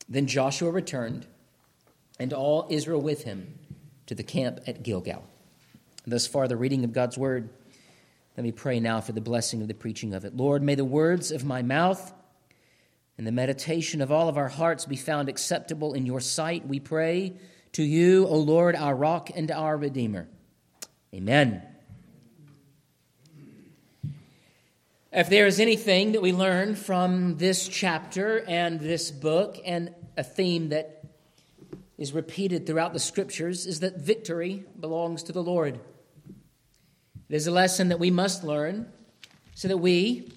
Then 0.10 0.28
Joshua 0.28 0.72
returned, 0.72 1.26
and 2.20 2.34
all 2.34 2.68
Israel 2.70 3.02
with 3.02 3.24
him, 3.24 3.60
to 4.08 4.16
the 4.16 4.24
camp 4.24 4.60
at 4.68 4.84
Gilgal. 4.84 5.24
Thus 6.06 6.28
far, 6.28 6.50
the 6.50 6.58
reading 6.58 6.84
of 6.84 6.92
God's 6.92 7.18
word. 7.18 7.50
Let 8.36 8.44
me 8.44 8.52
pray 8.52 8.80
now 8.80 9.00
for 9.00 9.12
the 9.12 9.22
blessing 9.22 9.62
of 9.62 9.68
the 9.68 9.74
preaching 9.76 10.14
of 10.14 10.26
it. 10.26 10.36
Lord, 10.36 10.64
may 10.64 10.76
the 10.76 10.86
words 10.86 11.32
of 11.32 11.46
my 11.46 11.62
mouth 11.62 12.14
and 13.18 13.28
the 13.28 13.32
meditation 13.32 14.02
of 14.02 14.12
all 14.12 14.28
of 14.28 14.38
our 14.38 14.50
hearts 14.50 14.86
be 14.86 14.96
found 14.96 15.30
acceptable 15.30 15.94
in 15.94 16.06
your 16.08 16.20
sight. 16.20 16.68
We 16.68 16.80
pray 16.80 17.34
to 17.74 17.84
you, 17.84 18.28
O 18.28 18.38
Lord, 18.38 18.76
our 18.76 18.96
rock 18.96 19.30
and 19.36 19.52
our 19.52 19.78
redeemer. 19.78 20.28
Amen. 21.14 21.62
If 25.12 25.30
there 25.30 25.46
is 25.46 25.60
anything 25.60 26.14
that 26.14 26.24
we 26.24 26.34
learn 26.34 26.74
from 26.74 27.38
this 27.38 27.68
chapter 27.68 28.44
and 28.48 28.80
this 28.80 29.12
book, 29.12 29.60
and 29.64 29.94
a 30.18 30.24
theme 30.24 30.70
that 30.70 31.04
is 32.00 32.14
repeated 32.14 32.66
throughout 32.66 32.94
the 32.94 33.00
scriptures, 33.00 33.68
is 33.68 33.82
that 33.82 34.00
victory 34.00 34.66
belongs 34.80 35.22
to 35.24 35.32
the 35.32 35.44
Lord. 35.44 35.80
It 37.30 37.36
is 37.36 37.48
a 37.48 37.52
lesson 37.52 37.90
that 37.90 38.00
we 38.00 38.12
must 38.12 38.44
learn 38.44 38.92
so 39.56 39.68
that 39.68 39.78
we 39.78 40.32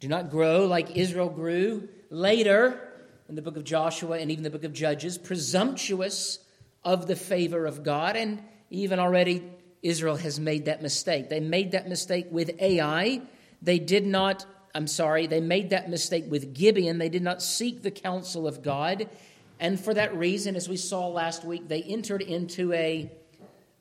do 0.00 0.08
not 0.08 0.30
grow 0.30 0.66
like 0.66 0.96
Israel 0.96 1.28
grew 1.28 1.88
later 2.10 2.80
in 3.28 3.34
the 3.34 3.42
book 3.42 3.56
of 3.56 3.64
Joshua 3.64 4.18
and 4.18 4.30
even 4.30 4.44
the 4.44 4.50
book 4.50 4.64
of 4.64 4.72
Judges, 4.72 5.18
presumptuous 5.18 6.38
of 6.84 7.06
the 7.06 7.16
favor 7.16 7.66
of 7.66 7.82
God. 7.82 8.16
And 8.16 8.42
even 8.70 8.98
already, 8.98 9.42
Israel 9.82 10.16
has 10.16 10.38
made 10.38 10.66
that 10.66 10.82
mistake. 10.82 11.28
They 11.28 11.40
made 11.40 11.72
that 11.72 11.88
mistake 11.88 12.26
with 12.30 12.50
Ai 12.60 13.22
they 13.62 13.78
did 13.78 14.06
not, 14.06 14.46
I'm 14.74 14.86
sorry, 14.86 15.26
they 15.26 15.40
made 15.40 15.70
that 15.70 15.88
mistake 15.88 16.24
with 16.28 16.54
Gibeon. 16.54 16.98
They 16.98 17.08
did 17.08 17.22
not 17.22 17.42
seek 17.42 17.82
the 17.82 17.90
counsel 17.90 18.46
of 18.46 18.62
God. 18.62 19.08
And 19.58 19.80
for 19.80 19.94
that 19.94 20.16
reason, 20.16 20.56
as 20.56 20.68
we 20.68 20.76
saw 20.76 21.08
last 21.08 21.44
week, 21.44 21.68
they 21.68 21.82
entered 21.82 22.22
into 22.22 22.72
a, 22.72 23.10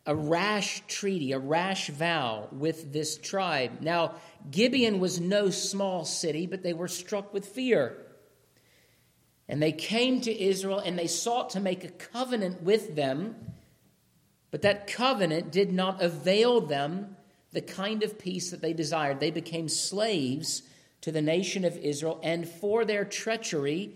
a 0.06 0.16
rash 0.16 0.84
treaty, 0.88 1.32
a 1.32 1.40
rash 1.40 1.90
vow 1.90 2.48
with 2.52 2.94
this 2.94 3.18
tribe. 3.18 3.82
Now, 3.82 4.16
Gibeon 4.52 5.00
was 5.00 5.20
no 5.20 5.50
small 5.50 6.06
city, 6.06 6.46
but 6.46 6.62
they 6.62 6.74
were 6.74 6.88
struck 6.88 7.34
with 7.34 7.46
fear. 7.48 7.98
And 9.48 9.62
they 9.62 9.72
came 9.72 10.22
to 10.22 10.44
Israel 10.44 10.80
and 10.80 10.98
they 10.98 11.08
sought 11.08 11.52
to 11.52 11.60
make 11.60 11.84
a 11.84 11.90
covenant 11.90 12.62
with 12.62 12.96
them, 12.96 13.36
but 14.52 14.62
that 14.62 14.88
covenant 14.88 15.52
did 15.52 15.72
not 15.72 16.02
avail 16.02 16.62
them 16.62 17.16
the 17.52 17.62
kind 17.62 18.04
of 18.04 18.20
peace 18.20 18.52
that 18.52 18.62
they 18.62 18.74
desired. 18.74 19.20
They 19.20 19.32
became 19.32 19.70
slaves 19.70 20.64
to 21.02 21.12
the 21.12 21.22
nation 21.22 21.64
of 21.66 21.78
Israel, 21.78 22.20
and 22.24 22.48
for 22.48 22.84
their 22.84 23.06
treachery, 23.06 23.94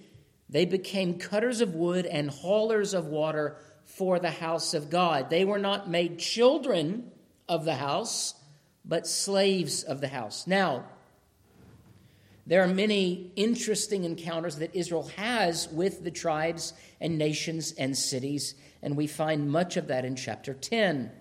they 0.48 0.66
became 0.66 1.18
cutters 1.18 1.62
of 1.62 1.76
wood 1.76 2.06
and 2.06 2.30
haulers 2.30 2.94
of 2.94 3.08
water 3.08 3.58
for 3.96 4.20
the 4.20 4.32
house 4.32 4.74
of 4.74 4.90
God. 4.90 5.30
They 5.30 5.44
were 5.44 5.60
not 5.60 5.90
made 5.90 6.20
children 6.20 7.12
of 7.48 7.66
the 7.66 7.76
house, 7.76 8.36
but 8.86 9.08
slaves 9.08 9.84
of 9.84 10.00
the 10.00 10.08
house. 10.08 10.48
Now, 10.48 10.86
there 12.46 12.64
are 12.64 12.68
many 12.68 13.32
interesting 13.36 14.06
encounters 14.06 14.58
that 14.58 14.76
Israel 14.76 15.10
has 15.18 15.68
with 15.70 16.04
the 16.04 16.12
tribes 16.12 16.74
and 17.02 17.18
nations 17.18 17.74
and 17.74 17.98
cities, 17.98 18.56
and 18.82 18.96
we 18.96 19.08
find 19.08 19.52
much 19.52 19.76
of 19.76 19.88
that 19.88 20.06
in 20.06 20.16
chapter 20.16 20.54
10. 20.54 21.12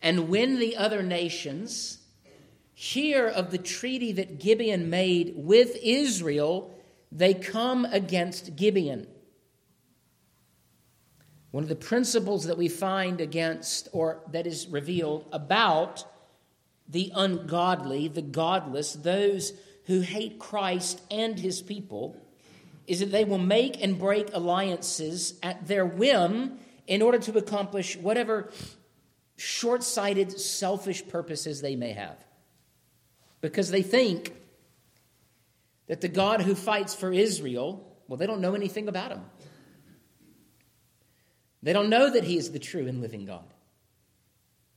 And 0.00 0.28
when 0.28 0.58
the 0.60 0.76
other 0.76 1.02
nations 1.02 1.98
hear 2.72 3.26
of 3.26 3.50
the 3.50 3.58
treaty 3.58 4.12
that 4.12 4.38
Gibeon 4.38 4.88
made 4.90 5.32
with 5.34 5.76
Israel, 5.82 6.78
they 7.10 7.34
come 7.34 7.84
against 7.86 8.54
Gibeon. 8.54 9.08
One 11.50 11.62
of 11.62 11.68
the 11.68 11.76
principles 11.76 12.44
that 12.44 12.58
we 12.58 12.68
find 12.68 13.20
against, 13.20 13.88
or 13.92 14.20
that 14.32 14.46
is 14.46 14.68
revealed 14.68 15.26
about 15.32 16.04
the 16.88 17.10
ungodly, 17.14 18.08
the 18.08 18.22
godless, 18.22 18.92
those 18.92 19.52
who 19.86 20.00
hate 20.00 20.38
Christ 20.38 21.00
and 21.10 21.38
his 21.38 21.62
people, 21.62 22.16
is 22.86 23.00
that 23.00 23.12
they 23.12 23.24
will 23.24 23.38
make 23.38 23.82
and 23.82 23.98
break 23.98 24.30
alliances 24.34 25.34
at 25.42 25.66
their 25.66 25.86
whim 25.86 26.58
in 26.86 27.02
order 27.02 27.18
to 27.18 27.36
accomplish 27.38 27.96
whatever 27.96 28.50
short 29.36 29.82
sighted, 29.82 30.38
selfish 30.38 31.06
purposes 31.06 31.60
they 31.60 31.76
may 31.76 31.92
have. 31.92 32.18
Because 33.40 33.70
they 33.70 33.82
think 33.82 34.34
that 35.86 36.00
the 36.00 36.08
God 36.08 36.42
who 36.42 36.54
fights 36.54 36.94
for 36.94 37.12
Israel, 37.12 37.96
well, 38.08 38.16
they 38.16 38.26
don't 38.26 38.40
know 38.40 38.54
anything 38.54 38.88
about 38.88 39.12
him. 39.12 39.24
They 41.62 41.72
don't 41.72 41.90
know 41.90 42.10
that 42.10 42.24
he 42.24 42.36
is 42.36 42.52
the 42.52 42.58
true 42.58 42.86
and 42.86 43.00
living 43.00 43.24
God. 43.24 43.44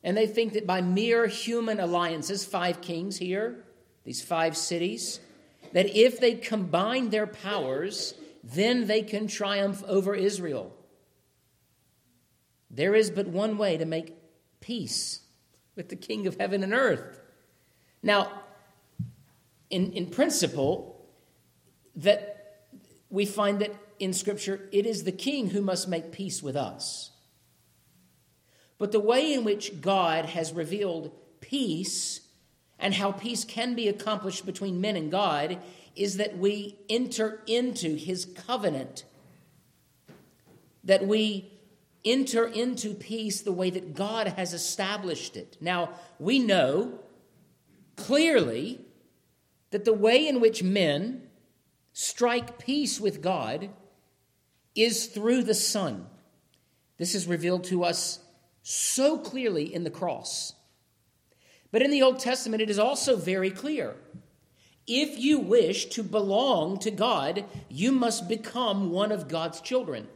And 0.03 0.17
they 0.17 0.27
think 0.27 0.53
that 0.53 0.65
by 0.65 0.81
mere 0.81 1.27
human 1.27 1.79
alliances, 1.79 2.43
five 2.45 2.81
kings 2.81 3.17
here, 3.17 3.63
these 4.03 4.21
five 4.21 4.57
cities, 4.57 5.19
that 5.73 5.95
if 5.95 6.19
they 6.19 6.33
combine 6.33 7.09
their 7.09 7.27
powers, 7.27 8.15
then 8.43 8.87
they 8.87 9.03
can 9.03 9.27
triumph 9.27 9.83
over 9.87 10.15
Israel. 10.15 10.75
There 12.69 12.95
is 12.95 13.11
but 13.11 13.27
one 13.27 13.57
way 13.57 13.77
to 13.77 13.85
make 13.85 14.15
peace 14.59 15.21
with 15.75 15.89
the 15.89 15.95
King 15.95 16.25
of 16.25 16.37
heaven 16.39 16.63
and 16.63 16.73
earth. 16.73 17.19
Now, 18.01 18.31
in, 19.69 19.91
in 19.93 20.07
principle, 20.07 21.05
that 21.95 22.65
we 23.09 23.25
find 23.25 23.59
that 23.59 23.90
in 24.01 24.13
Scripture, 24.13 24.67
it 24.71 24.87
is 24.87 25.03
the 25.03 25.11
King 25.11 25.51
who 25.51 25.61
must 25.61 25.87
make 25.87 26.11
peace 26.11 26.41
with 26.41 26.55
us. 26.55 27.11
But 28.79 28.91
the 28.91 28.99
way 28.99 29.31
in 29.31 29.43
which 29.43 29.79
God 29.79 30.25
has 30.25 30.51
revealed 30.51 31.11
peace 31.39 32.21
and 32.79 32.95
how 32.95 33.11
peace 33.11 33.43
can 33.43 33.75
be 33.75 33.87
accomplished 33.87 34.43
between 34.43 34.81
men 34.81 34.95
and 34.95 35.11
God 35.11 35.59
is 35.95 36.17
that 36.17 36.35
we 36.35 36.79
enter 36.89 37.43
into 37.45 37.95
his 37.95 38.25
covenant, 38.25 39.05
that 40.83 41.05
we 41.05 41.51
enter 42.03 42.47
into 42.47 42.95
peace 42.95 43.41
the 43.41 43.51
way 43.51 43.69
that 43.69 43.93
God 43.93 44.29
has 44.29 44.51
established 44.51 45.37
it. 45.37 45.57
Now, 45.61 45.91
we 46.17 46.39
know 46.39 46.99
clearly 47.97 48.81
that 49.69 49.85
the 49.85 49.93
way 49.93 50.27
in 50.27 50.41
which 50.41 50.63
men 50.63 51.21
strike 51.93 52.57
peace 52.57 52.99
with 52.99 53.21
God 53.21 53.69
is 54.75 55.07
through 55.07 55.43
the 55.43 55.53
Son. 55.53 56.07
This 56.97 57.15
is 57.15 57.27
revealed 57.27 57.63
to 57.65 57.83
us 57.83 58.19
so 58.63 59.17
clearly 59.17 59.73
in 59.73 59.83
the 59.83 59.89
cross. 59.89 60.53
But 61.71 61.81
in 61.81 61.91
the 61.91 62.01
Old 62.01 62.19
Testament, 62.19 62.61
it 62.61 62.69
is 62.69 62.79
also 62.79 63.15
very 63.15 63.49
clear. 63.49 63.95
If 64.87 65.17
you 65.17 65.39
wish 65.39 65.85
to 65.87 66.03
belong 66.03 66.77
to 66.79 66.91
God, 66.91 67.45
you 67.69 67.91
must 67.91 68.27
become 68.27 68.91
one 68.91 69.11
of 69.11 69.27
God's 69.27 69.61
children. 69.61 70.07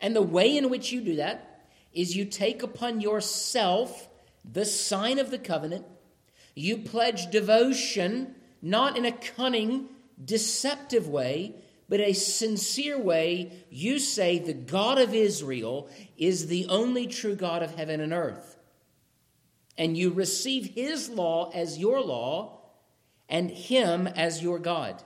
And 0.00 0.14
the 0.14 0.22
way 0.22 0.56
in 0.56 0.68
which 0.68 0.92
you 0.92 1.00
do 1.00 1.16
that 1.16 1.66
is 1.92 2.16
you 2.16 2.24
take 2.24 2.62
upon 2.62 3.00
yourself 3.00 4.08
the 4.44 4.64
sign 4.64 5.18
of 5.18 5.30
the 5.30 5.38
covenant. 5.38 5.86
You 6.54 6.78
pledge 6.78 7.30
devotion, 7.30 8.34
not 8.60 8.96
in 8.96 9.04
a 9.04 9.12
cunning, 9.12 9.88
deceptive 10.22 11.08
way, 11.08 11.54
but 11.92 12.00
a 12.00 12.14
sincere 12.14 12.98
way. 12.98 13.52
You 13.68 13.98
say, 13.98 14.38
The 14.38 14.54
God 14.54 14.98
of 14.98 15.12
Israel 15.12 15.90
is 16.16 16.46
the 16.46 16.64
only 16.70 17.06
true 17.06 17.36
God 17.36 17.62
of 17.62 17.74
heaven 17.74 18.00
and 18.00 18.14
earth. 18.14 18.56
And 19.76 19.94
you 19.94 20.10
receive 20.10 20.70
his 20.74 21.10
law 21.10 21.50
as 21.50 21.76
your 21.76 22.00
law 22.00 22.62
and 23.28 23.50
him 23.50 24.06
as 24.06 24.42
your 24.42 24.58
God. 24.58 25.02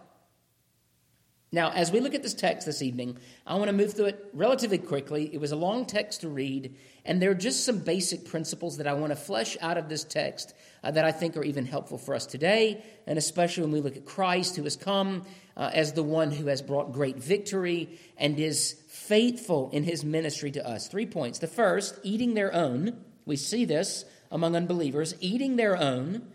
Now, 1.53 1.71
as 1.71 1.93
we 1.93 2.01
look 2.01 2.15
at 2.15 2.25
this 2.25 2.35
text 2.35 2.67
this 2.67 2.83
evening, 2.83 3.19
I 3.47 3.55
want 3.55 3.69
to 3.69 3.73
move 3.73 3.95
through 3.95 4.07
it 4.07 4.31
relatively 4.33 4.79
quickly. 4.79 5.33
It 5.33 5.41
was 5.41 5.53
a 5.53 5.57
long 5.57 5.87
text 5.87 6.23
to 6.23 6.29
read, 6.29 6.75
and 7.05 7.23
there 7.23 7.31
are 7.31 7.35
just 7.35 7.65
some 7.65 7.79
basic 7.79 8.25
principles 8.25 8.79
that 8.79 8.89
I 8.89 8.95
want 8.95 9.13
to 9.13 9.17
flesh 9.17 9.57
out 9.61 9.79
of 9.79 9.89
this 9.89 10.03
text 10.03 10.55
uh, 10.83 10.91
that 10.91 11.05
I 11.05 11.13
think 11.13 11.37
are 11.37 11.45
even 11.45 11.65
helpful 11.65 11.99
for 11.99 12.17
us 12.17 12.27
today, 12.27 12.85
and 13.07 13.17
especially 13.17 13.63
when 13.63 13.73
we 13.73 13.81
look 13.81 13.97
at 13.97 14.05
Christ, 14.05 14.57
who 14.57 14.65
has 14.65 14.75
come 14.75 15.25
uh, 15.57 15.71
as 15.73 15.93
the 15.93 16.03
one 16.03 16.33
who 16.33 16.47
has 16.47 16.63
brought 16.63 16.93
great 16.93 17.17
victory 17.17 17.97
and 18.19 18.41
is 18.41 18.73
faithful 18.89 19.71
in 19.73 19.85
his 19.85 20.05
ministry 20.05 20.51
to 20.51 20.69
us. 20.69 20.89
Three 20.89 21.07
points. 21.07 21.39
The 21.39 21.47
first, 21.47 21.99
eating 22.03 22.35
their 22.35 22.53
own. 22.53 23.05
We 23.25 23.37
see 23.37 23.65
this 23.65 24.05
among 24.33 24.57
unbelievers, 24.57 25.15
eating 25.21 25.55
their 25.57 25.77
own. 25.77 26.27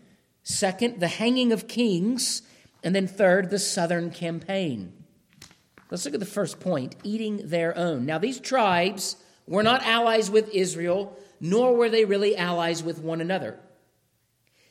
Second, 0.42 1.00
the 1.00 1.08
hanging 1.08 1.52
of 1.52 1.68
kings. 1.68 2.42
And 2.82 2.96
then 2.96 3.06
third, 3.06 3.50
the 3.50 3.58
southern 3.58 4.10
campaign. 4.10 4.92
Let's 5.92 6.06
look 6.06 6.14
at 6.14 6.20
the 6.20 6.26
first 6.26 6.58
point 6.58 6.96
eating 7.04 7.50
their 7.50 7.76
own. 7.76 8.06
Now, 8.06 8.16
these 8.16 8.40
tribes 8.40 9.16
were 9.46 9.62
not 9.62 9.84
allies 9.84 10.30
with 10.30 10.48
Israel, 10.48 11.18
nor 11.38 11.76
were 11.76 11.90
they 11.90 12.06
really 12.06 12.34
allies 12.34 12.82
with 12.82 12.98
one 12.98 13.20
another. 13.20 13.60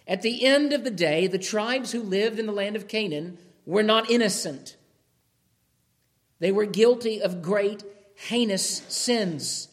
At 0.07 0.23
the 0.23 0.43
end 0.43 0.73
of 0.73 0.83
the 0.83 0.89
day, 0.89 1.27
the 1.27 1.37
tribes 1.37 1.91
who 1.91 2.01
lived 2.01 2.39
in 2.39 2.47
the 2.47 2.51
land 2.51 2.75
of 2.75 2.87
Canaan 2.87 3.37
were 3.67 3.83
not 3.83 4.09
innocent. 4.09 4.77
They 6.39 6.51
were 6.51 6.65
guilty 6.65 7.21
of 7.21 7.43
great, 7.43 7.83
heinous 8.15 8.81
sins. 8.87 9.67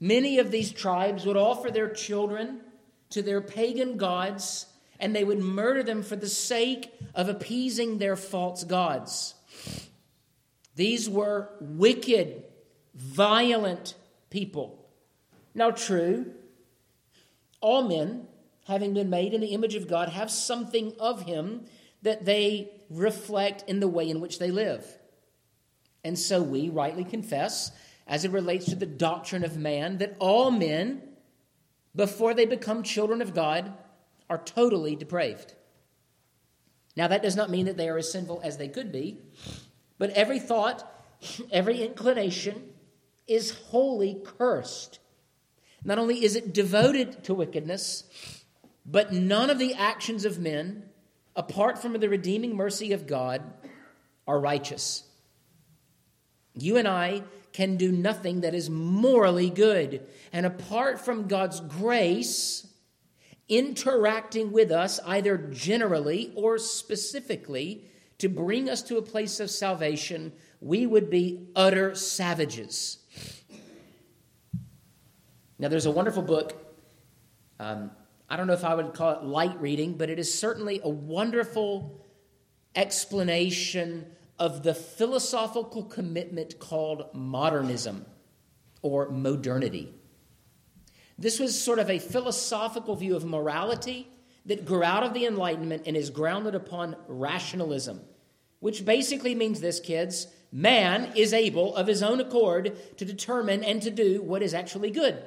Many 0.00 0.40
of 0.40 0.50
these 0.50 0.72
tribes 0.72 1.26
would 1.26 1.36
offer 1.36 1.70
their 1.70 1.90
children 1.90 2.62
to 3.10 3.22
their 3.22 3.40
pagan 3.40 3.98
gods, 3.98 4.66
and 4.98 5.14
they 5.14 5.22
would 5.22 5.38
murder 5.38 5.84
them 5.84 6.02
for 6.02 6.16
the 6.16 6.28
sake 6.28 6.92
of 7.14 7.28
appeasing 7.28 7.98
their 7.98 8.16
false 8.16 8.64
gods. 8.64 9.36
These 10.80 11.10
were 11.10 11.50
wicked, 11.60 12.42
violent 12.94 13.96
people. 14.30 14.88
Now, 15.54 15.72
true, 15.72 16.32
all 17.60 17.82
men 17.86 18.26
having 18.64 18.94
been 18.94 19.10
made 19.10 19.34
in 19.34 19.42
the 19.42 19.52
image 19.52 19.74
of 19.74 19.88
God, 19.88 20.08
have 20.08 20.30
something 20.30 20.94
of 20.98 21.24
Him 21.24 21.66
that 22.00 22.24
they 22.24 22.70
reflect 22.88 23.62
in 23.68 23.80
the 23.80 23.88
way 23.88 24.08
in 24.08 24.22
which 24.22 24.38
they 24.38 24.50
live. 24.50 24.86
And 26.02 26.18
so 26.18 26.42
we 26.42 26.70
rightly 26.70 27.04
confess, 27.04 27.72
as 28.06 28.24
it 28.24 28.30
relates 28.30 28.64
to 28.70 28.74
the 28.74 28.86
doctrine 28.86 29.44
of 29.44 29.58
man, 29.58 29.98
that 29.98 30.16
all 30.18 30.50
men, 30.50 31.02
before 31.94 32.32
they 32.32 32.46
become 32.46 32.82
children 32.84 33.20
of 33.20 33.34
God, 33.34 33.74
are 34.30 34.38
totally 34.38 34.96
depraved. 34.96 35.52
Now, 36.96 37.06
that 37.08 37.22
does 37.22 37.36
not 37.36 37.50
mean 37.50 37.66
that 37.66 37.76
they 37.76 37.90
are 37.90 37.98
as 37.98 38.10
sinful 38.10 38.40
as 38.42 38.56
they 38.56 38.68
could 38.68 38.90
be, 38.90 39.18
but 40.00 40.10
every 40.12 40.38
thought, 40.38 40.90
every 41.52 41.82
inclination 41.82 42.70
is 43.28 43.50
wholly 43.50 44.20
cursed. 44.24 44.98
Not 45.84 45.98
only 45.98 46.24
is 46.24 46.34
it 46.34 46.54
devoted 46.54 47.22
to 47.24 47.34
wickedness, 47.34 48.04
but 48.86 49.12
none 49.12 49.50
of 49.50 49.58
the 49.58 49.74
actions 49.74 50.24
of 50.24 50.38
men, 50.38 50.84
apart 51.36 51.80
from 51.80 51.92
the 51.92 52.08
redeeming 52.08 52.56
mercy 52.56 52.92
of 52.92 53.06
God, 53.06 53.42
are 54.26 54.40
righteous. 54.40 55.04
You 56.54 56.78
and 56.78 56.88
I 56.88 57.22
can 57.52 57.76
do 57.76 57.92
nothing 57.92 58.40
that 58.40 58.54
is 58.54 58.70
morally 58.70 59.50
good. 59.50 60.06
And 60.32 60.46
apart 60.46 60.98
from 60.98 61.28
God's 61.28 61.60
grace 61.60 62.66
interacting 63.50 64.50
with 64.50 64.70
us, 64.70 64.98
either 65.04 65.36
generally 65.36 66.32
or 66.34 66.56
specifically, 66.56 67.89
to 68.20 68.28
bring 68.28 68.68
us 68.68 68.82
to 68.82 68.96
a 68.98 69.02
place 69.02 69.40
of 69.40 69.50
salvation, 69.50 70.32
we 70.60 70.86
would 70.86 71.10
be 71.10 71.48
utter 71.56 71.94
savages. 71.94 72.98
Now, 75.58 75.68
there's 75.68 75.86
a 75.86 75.90
wonderful 75.90 76.22
book. 76.22 76.54
Um, 77.58 77.90
I 78.28 78.36
don't 78.36 78.46
know 78.46 78.54
if 78.54 78.64
I 78.64 78.74
would 78.74 78.94
call 78.94 79.12
it 79.12 79.24
light 79.24 79.60
reading, 79.60 79.94
but 79.94 80.08
it 80.08 80.18
is 80.18 80.32
certainly 80.32 80.80
a 80.82 80.88
wonderful 80.88 82.06
explanation 82.74 84.06
of 84.38 84.62
the 84.62 84.72
philosophical 84.72 85.82
commitment 85.82 86.58
called 86.58 87.12
modernism 87.12 88.06
or 88.80 89.10
modernity. 89.10 89.94
This 91.18 91.38
was 91.38 91.60
sort 91.60 91.78
of 91.78 91.90
a 91.90 91.98
philosophical 91.98 92.96
view 92.96 93.14
of 93.14 93.24
morality 93.24 94.08
that 94.46 94.64
grew 94.64 94.82
out 94.82 95.02
of 95.02 95.14
the 95.14 95.26
Enlightenment 95.26 95.82
and 95.86 95.96
is 95.96 96.10
grounded 96.10 96.54
upon 96.54 96.96
rationalism, 97.08 98.00
which 98.60 98.84
basically 98.84 99.34
means 99.34 99.60
this, 99.60 99.80
kids 99.80 100.26
man 100.52 101.12
is 101.14 101.32
able 101.32 101.76
of 101.76 101.86
his 101.86 102.02
own 102.02 102.20
accord 102.20 102.76
to 102.96 103.04
determine 103.04 103.62
and 103.62 103.82
to 103.82 103.90
do 103.90 104.20
what 104.22 104.42
is 104.42 104.54
actually 104.54 104.90
good. 104.90 105.22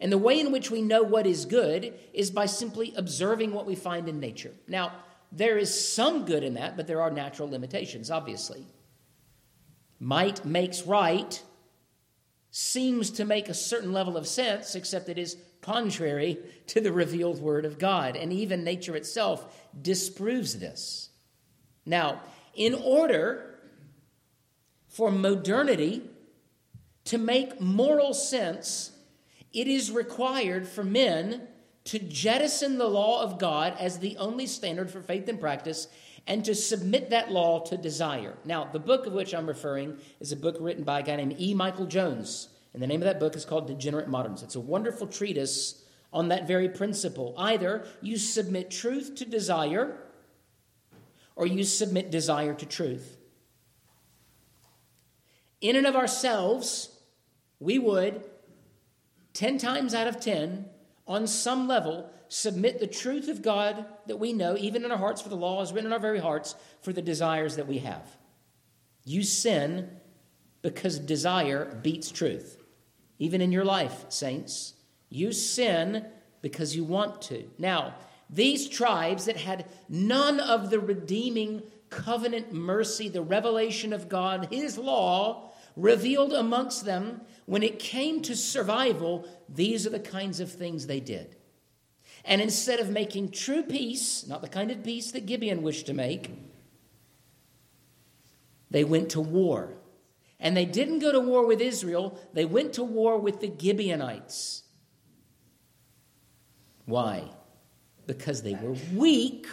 And 0.00 0.12
the 0.12 0.18
way 0.18 0.38
in 0.38 0.52
which 0.52 0.70
we 0.70 0.82
know 0.82 1.02
what 1.02 1.26
is 1.26 1.44
good 1.44 1.92
is 2.12 2.30
by 2.30 2.46
simply 2.46 2.92
observing 2.96 3.52
what 3.52 3.66
we 3.66 3.74
find 3.74 4.08
in 4.08 4.20
nature. 4.20 4.52
Now, 4.68 4.92
there 5.32 5.58
is 5.58 5.88
some 5.88 6.24
good 6.24 6.42
in 6.42 6.54
that, 6.54 6.76
but 6.76 6.86
there 6.86 7.02
are 7.02 7.10
natural 7.10 7.50
limitations, 7.50 8.10
obviously. 8.10 8.64
Might 10.00 10.44
makes 10.44 10.82
right 10.82 11.42
seems 12.50 13.10
to 13.10 13.24
make 13.24 13.48
a 13.48 13.54
certain 13.54 13.92
level 13.92 14.16
of 14.16 14.26
sense, 14.26 14.74
except 14.74 15.08
it 15.08 15.18
is 15.18 15.36
contrary 15.68 16.38
to 16.66 16.80
the 16.80 16.92
revealed 16.92 17.40
Word 17.40 17.66
of 17.66 17.78
God. 17.78 18.16
And 18.16 18.32
even 18.32 18.64
nature 18.64 18.96
itself 18.96 19.68
disproves 19.80 20.58
this. 20.58 21.10
Now, 21.84 22.22
in 22.54 22.74
order 22.74 23.60
for 24.88 25.10
modernity 25.10 26.02
to 27.04 27.18
make 27.18 27.60
moral 27.60 28.14
sense, 28.14 28.92
it 29.52 29.66
is 29.66 29.90
required 29.90 30.66
for 30.66 30.84
men 30.84 31.46
to 31.84 31.98
jettison 31.98 32.78
the 32.78 32.88
law 32.88 33.22
of 33.22 33.38
God 33.38 33.74
as 33.78 33.98
the 33.98 34.16
only 34.16 34.46
standard 34.46 34.90
for 34.90 35.00
faith 35.02 35.28
and 35.28 35.40
practice 35.40 35.88
and 36.26 36.44
to 36.44 36.54
submit 36.54 37.10
that 37.10 37.30
law 37.30 37.60
to 37.60 37.76
desire. 37.76 38.36
Now, 38.44 38.64
the 38.64 38.78
book 38.78 39.06
of 39.06 39.12
which 39.12 39.34
I'm 39.34 39.46
referring 39.46 39.98
is 40.20 40.32
a 40.32 40.36
book 40.36 40.56
written 40.60 40.84
by 40.84 41.00
a 41.00 41.02
guy 41.02 41.16
named 41.16 41.36
E. 41.38 41.54
Michael 41.54 41.86
Jones. 41.86 42.48
And 42.78 42.82
the 42.84 42.86
name 42.86 43.02
of 43.02 43.06
that 43.06 43.18
book 43.18 43.34
is 43.34 43.44
called 43.44 43.66
Degenerate 43.66 44.06
Moderns. 44.06 44.44
It's 44.44 44.54
a 44.54 44.60
wonderful 44.60 45.08
treatise 45.08 45.82
on 46.12 46.28
that 46.28 46.46
very 46.46 46.68
principle. 46.68 47.34
Either 47.36 47.84
you 48.00 48.16
submit 48.16 48.70
truth 48.70 49.16
to 49.16 49.24
desire, 49.24 49.98
or 51.34 51.44
you 51.44 51.64
submit 51.64 52.12
desire 52.12 52.54
to 52.54 52.64
truth. 52.64 53.16
In 55.60 55.74
and 55.74 55.88
of 55.88 55.96
ourselves, 55.96 56.96
we 57.58 57.80
would 57.80 58.22
10 59.32 59.58
times 59.58 59.92
out 59.92 60.06
of 60.06 60.20
10, 60.20 60.66
on 61.04 61.26
some 61.26 61.66
level, 61.66 62.08
submit 62.28 62.78
the 62.78 62.86
truth 62.86 63.28
of 63.28 63.42
God 63.42 63.86
that 64.06 64.20
we 64.20 64.32
know, 64.32 64.56
even 64.56 64.84
in 64.84 64.92
our 64.92 64.98
hearts, 64.98 65.20
for 65.20 65.30
the 65.30 65.34
law 65.34 65.60
is 65.62 65.72
written 65.72 65.86
in 65.86 65.92
our 65.92 65.98
very 65.98 66.20
hearts, 66.20 66.54
for 66.82 66.92
the 66.92 67.02
desires 67.02 67.56
that 67.56 67.66
we 67.66 67.78
have. 67.78 68.08
You 69.04 69.24
sin 69.24 69.90
because 70.62 71.00
desire 71.00 71.76
beats 71.82 72.12
truth. 72.12 72.57
Even 73.18 73.40
in 73.40 73.52
your 73.52 73.64
life, 73.64 74.04
saints, 74.08 74.74
you 75.08 75.32
sin 75.32 76.06
because 76.40 76.76
you 76.76 76.84
want 76.84 77.20
to. 77.22 77.48
Now, 77.58 77.94
these 78.30 78.68
tribes 78.68 79.24
that 79.24 79.36
had 79.36 79.66
none 79.88 80.38
of 80.38 80.70
the 80.70 80.80
redeeming 80.80 81.62
covenant 81.90 82.52
mercy, 82.52 83.08
the 83.08 83.22
revelation 83.22 83.92
of 83.92 84.08
God, 84.08 84.48
His 84.50 84.78
law, 84.78 85.50
revealed 85.76 86.32
amongst 86.32 86.84
them, 86.84 87.22
when 87.46 87.62
it 87.62 87.78
came 87.78 88.20
to 88.22 88.36
survival, 88.36 89.26
these 89.48 89.86
are 89.86 89.90
the 89.90 89.98
kinds 89.98 90.40
of 90.40 90.52
things 90.52 90.86
they 90.86 91.00
did. 91.00 91.36
And 92.24 92.42
instead 92.42 92.80
of 92.80 92.90
making 92.90 93.30
true 93.30 93.62
peace, 93.62 94.26
not 94.26 94.42
the 94.42 94.48
kind 94.48 94.70
of 94.70 94.84
peace 94.84 95.12
that 95.12 95.24
Gibeon 95.24 95.62
wished 95.62 95.86
to 95.86 95.94
make, 95.94 96.30
they 98.70 98.84
went 98.84 99.10
to 99.10 99.20
war. 99.20 99.72
And 100.40 100.56
they 100.56 100.64
didn't 100.64 101.00
go 101.00 101.12
to 101.12 101.20
war 101.20 101.46
with 101.46 101.60
Israel, 101.60 102.18
they 102.32 102.44
went 102.44 102.74
to 102.74 102.84
war 102.84 103.18
with 103.18 103.40
the 103.40 103.52
Gibeonites. 103.58 104.62
Why? 106.84 107.30
Because 108.06 108.42
they 108.42 108.54
were 108.54 108.76
weak 108.94 109.46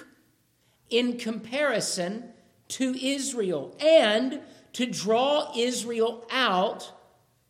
in 0.90 1.18
comparison 1.18 2.32
to 2.68 2.96
Israel 2.96 3.76
and 3.80 4.40
to 4.74 4.86
draw 4.86 5.52
Israel 5.56 6.26
out 6.32 6.92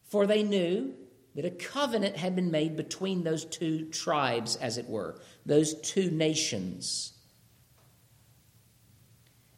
for 0.06 0.26
they 0.26 0.44
knew 0.44 0.94
that 1.36 1.46
a 1.46 1.52
covenant 1.52 2.16
had 2.16 2.36
been 2.36 2.50
made 2.50 2.78
between 2.78 3.24
those 3.24 3.44
two 3.44 3.86
tribes, 3.90 4.56
as 4.56 4.78
it 4.78 4.88
were, 4.88 5.20
those 5.46 5.74
two 5.82 6.10
nations. 6.10 7.14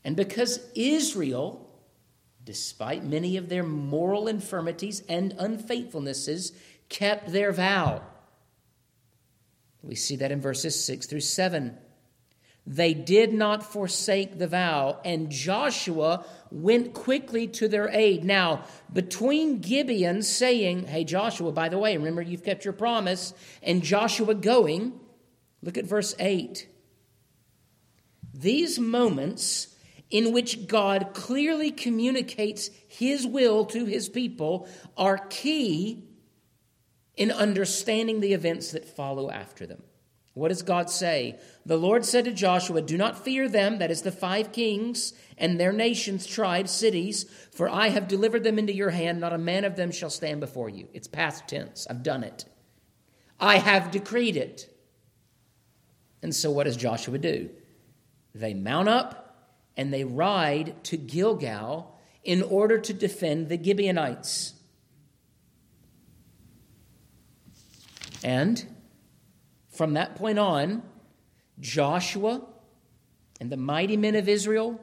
And 0.03 0.15
because 0.15 0.59
Israel, 0.73 1.66
despite 2.47 3.03
many 3.03 3.35
of 3.35 3.49
their 3.49 3.61
moral 3.61 4.25
infirmities 4.25 5.03
and 5.09 5.35
unfaithfulnesses, 5.35 6.53
kept 6.87 7.33
their 7.33 7.51
vow, 7.51 8.01
we 9.83 9.95
see 9.95 10.15
that 10.15 10.31
in 10.31 10.39
verses 10.39 10.81
6 10.85 11.07
through 11.07 11.19
7. 11.19 11.77
They 12.65 12.93
did 12.93 13.33
not 13.33 13.63
forsake 13.63 14.39
the 14.39 14.47
vow, 14.47 15.01
and 15.03 15.29
Joshua 15.29 16.25
went 16.49 16.93
quickly 16.93 17.47
to 17.49 17.67
their 17.67 17.89
aid. 17.89 18.23
Now, 18.23 18.63
between 18.93 19.59
Gibeon 19.59 20.21
saying, 20.21 20.87
Hey, 20.87 21.03
Joshua, 21.03 21.51
by 21.51 21.67
the 21.67 21.77
way, 21.77 21.97
remember 21.97 22.21
you've 22.21 22.45
kept 22.45 22.63
your 22.63 22.73
promise, 22.73 23.33
and 23.61 23.83
Joshua 23.83 24.33
going, 24.33 24.97
look 25.61 25.77
at 25.77 25.83
verse 25.83 26.15
8. 26.17 26.65
These 28.33 28.79
moments 28.79 29.75
in 30.09 30.31
which 30.31 30.67
God 30.67 31.09
clearly 31.13 31.71
communicates 31.71 32.69
his 32.87 33.27
will 33.27 33.65
to 33.65 33.85
his 33.85 34.09
people 34.09 34.67
are 34.95 35.17
key 35.29 36.03
in 37.15 37.31
understanding 37.31 38.19
the 38.19 38.33
events 38.33 38.71
that 38.71 38.87
follow 38.87 39.29
after 39.29 39.65
them. 39.65 39.83
What 40.33 40.49
does 40.49 40.61
God 40.61 40.91
say? 40.91 41.39
The 41.65 41.77
Lord 41.77 42.05
said 42.05 42.25
to 42.25 42.31
Joshua, 42.31 42.83
Do 42.83 42.95
not 42.95 43.23
fear 43.23 43.49
them, 43.49 43.79
that 43.79 43.89
is 43.89 44.03
the 44.03 44.11
five 44.11 44.51
kings 44.51 45.13
and 45.35 45.59
their 45.59 45.73
nations, 45.73 46.27
tribes, 46.27 46.69
cities, 46.69 47.25
for 47.51 47.67
I 47.67 47.89
have 47.89 48.07
delivered 48.07 48.43
them 48.43 48.59
into 48.59 48.73
your 48.73 48.91
hand. 48.91 49.19
Not 49.19 49.33
a 49.33 49.39
man 49.39 49.65
of 49.65 49.75
them 49.75 49.91
shall 49.91 50.11
stand 50.11 50.39
before 50.39 50.69
you. 50.69 50.89
It's 50.93 51.07
past 51.07 51.47
tense. 51.47 51.87
I've 51.89 52.03
done 52.03 52.23
it. 52.23 52.45
I 53.39 53.57
have 53.57 53.89
decreed 53.89 54.37
it. 54.37 54.71
And 56.21 56.35
so, 56.35 56.51
what 56.51 56.65
does 56.65 56.77
Joshua 56.77 57.17
do? 57.17 57.49
They 58.35 58.53
mount 58.53 58.89
up 58.89 59.26
and 59.77 59.93
they 59.93 60.03
ride 60.03 60.83
to 60.85 60.97
Gilgal 60.97 61.95
in 62.23 62.41
order 62.41 62.79
to 62.79 62.93
defend 62.93 63.47
the 63.47 63.63
Gibeonites. 63.63 64.53
And 68.23 68.65
from 69.69 69.93
that 69.93 70.15
point 70.15 70.39
on, 70.39 70.81
Joshua 71.59 72.41
and 73.39 73.51
the 73.51 73.57
mighty 73.57 73.95
men 73.95 74.15
of 74.15 74.27
Israel, 74.27 74.79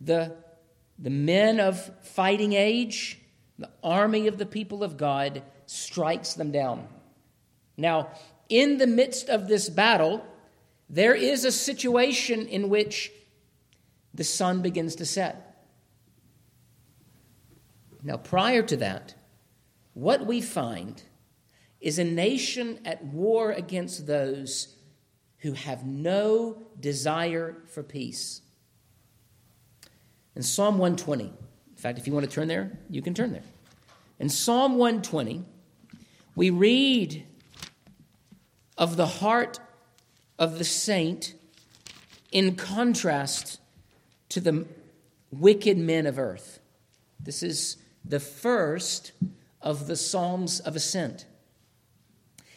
the, 0.00 0.36
the 0.98 1.10
men 1.10 1.58
of 1.58 1.90
fighting 2.04 2.52
age, 2.52 3.18
the 3.58 3.70
army 3.82 4.28
of 4.28 4.38
the 4.38 4.46
people 4.46 4.84
of 4.84 4.96
God 4.96 5.42
strikes 5.66 6.34
them 6.34 6.52
down. 6.52 6.86
Now, 7.76 8.10
in 8.48 8.78
the 8.78 8.86
midst 8.86 9.28
of 9.28 9.48
this 9.48 9.68
battle, 9.68 10.24
there 10.88 11.14
is 11.14 11.44
a 11.44 11.52
situation 11.52 12.46
in 12.46 12.68
which 12.68 13.10
the 14.18 14.24
sun 14.24 14.62
begins 14.62 14.96
to 14.96 15.06
set. 15.06 15.64
Now, 18.02 18.16
prior 18.16 18.62
to 18.64 18.76
that, 18.78 19.14
what 19.94 20.26
we 20.26 20.40
find 20.40 21.00
is 21.80 22.00
a 22.00 22.04
nation 22.04 22.80
at 22.84 23.04
war 23.04 23.52
against 23.52 24.08
those 24.08 24.74
who 25.38 25.52
have 25.52 25.86
no 25.86 26.66
desire 26.80 27.58
for 27.68 27.84
peace. 27.84 28.40
In 30.34 30.42
Psalm 30.42 30.78
120, 30.78 31.26
in 31.26 31.32
fact, 31.76 31.96
if 31.96 32.08
you 32.08 32.12
want 32.12 32.28
to 32.28 32.32
turn 32.32 32.48
there, 32.48 32.76
you 32.90 33.00
can 33.00 33.14
turn 33.14 33.30
there. 33.30 33.44
In 34.18 34.28
Psalm 34.28 34.78
120, 34.78 35.44
we 36.34 36.50
read 36.50 37.24
of 38.76 38.96
the 38.96 39.06
heart 39.06 39.60
of 40.40 40.58
the 40.58 40.64
saint 40.64 41.34
in 42.32 42.56
contrast 42.56 43.60
to 44.30 44.40
the 44.40 44.66
wicked 45.30 45.78
men 45.78 46.06
of 46.06 46.18
earth. 46.18 46.60
This 47.20 47.42
is 47.42 47.76
the 48.04 48.20
first 48.20 49.12
of 49.60 49.86
the 49.86 49.96
Psalms 49.96 50.60
of 50.60 50.76
Ascent. 50.76 51.26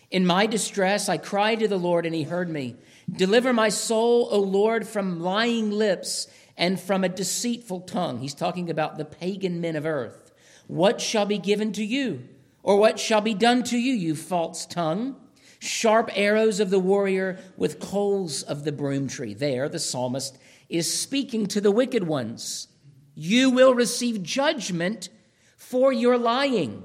In 0.09 0.25
my 0.25 0.45
distress, 0.45 1.07
I 1.07 1.17
cried 1.17 1.59
to 1.59 1.67
the 1.67 1.79
Lord, 1.79 2.05
and 2.05 2.13
he 2.13 2.23
heard 2.23 2.49
me. 2.49 2.75
Deliver 3.11 3.53
my 3.53 3.69
soul, 3.69 4.27
O 4.31 4.39
Lord, 4.39 4.87
from 4.87 5.21
lying 5.21 5.71
lips 5.71 6.27
and 6.57 6.79
from 6.79 7.03
a 7.03 7.09
deceitful 7.09 7.81
tongue. 7.81 8.19
He's 8.19 8.33
talking 8.33 8.69
about 8.69 8.97
the 8.97 9.05
pagan 9.05 9.61
men 9.61 9.75
of 9.75 9.85
earth. 9.85 10.31
What 10.67 11.01
shall 11.01 11.25
be 11.25 11.37
given 11.37 11.71
to 11.73 11.83
you? 11.83 12.27
Or 12.63 12.77
what 12.77 12.99
shall 12.99 13.21
be 13.21 13.33
done 13.33 13.63
to 13.63 13.77
you, 13.77 13.93
you 13.93 14.15
false 14.15 14.65
tongue? 14.65 15.15
Sharp 15.59 16.09
arrows 16.13 16.59
of 16.59 16.69
the 16.69 16.79
warrior 16.79 17.39
with 17.57 17.79
coals 17.79 18.43
of 18.43 18.63
the 18.63 18.71
broom 18.71 19.07
tree. 19.07 19.33
There, 19.33 19.69
the 19.69 19.79
psalmist 19.79 20.37
is 20.71 20.91
speaking 20.91 21.45
to 21.47 21.61
the 21.61 21.71
wicked 21.71 22.03
ones. 22.03 22.67
You 23.13 23.49
will 23.49 23.75
receive 23.75 24.23
judgment 24.23 25.09
for 25.55 25.93
your 25.93 26.17
lying, 26.17 26.83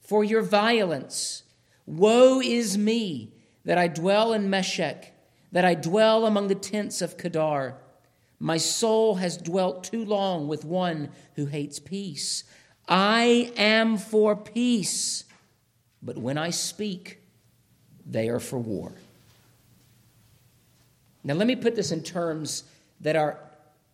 for 0.00 0.24
your 0.24 0.42
violence 0.42 1.42
Woe 1.86 2.40
is 2.40 2.76
me 2.76 3.32
that 3.64 3.78
I 3.78 3.86
dwell 3.86 4.32
in 4.32 4.50
Meshech, 4.50 5.12
that 5.52 5.64
I 5.64 5.74
dwell 5.74 6.26
among 6.26 6.48
the 6.48 6.54
tents 6.56 7.00
of 7.00 7.16
Kedar. 7.16 7.76
My 8.40 8.56
soul 8.56 9.14
has 9.14 9.36
dwelt 9.36 9.84
too 9.84 10.04
long 10.04 10.48
with 10.48 10.64
one 10.64 11.10
who 11.36 11.46
hates 11.46 11.78
peace. 11.78 12.44
I 12.88 13.52
am 13.56 13.96
for 13.96 14.36
peace, 14.36 15.24
but 16.02 16.18
when 16.18 16.36
I 16.36 16.50
speak, 16.50 17.20
they 18.04 18.28
are 18.28 18.40
for 18.40 18.58
war. 18.58 18.92
Now, 21.24 21.34
let 21.34 21.46
me 21.46 21.56
put 21.56 21.74
this 21.74 21.90
in 21.90 22.02
terms 22.02 22.64
that 23.00 23.16
are 23.16 23.38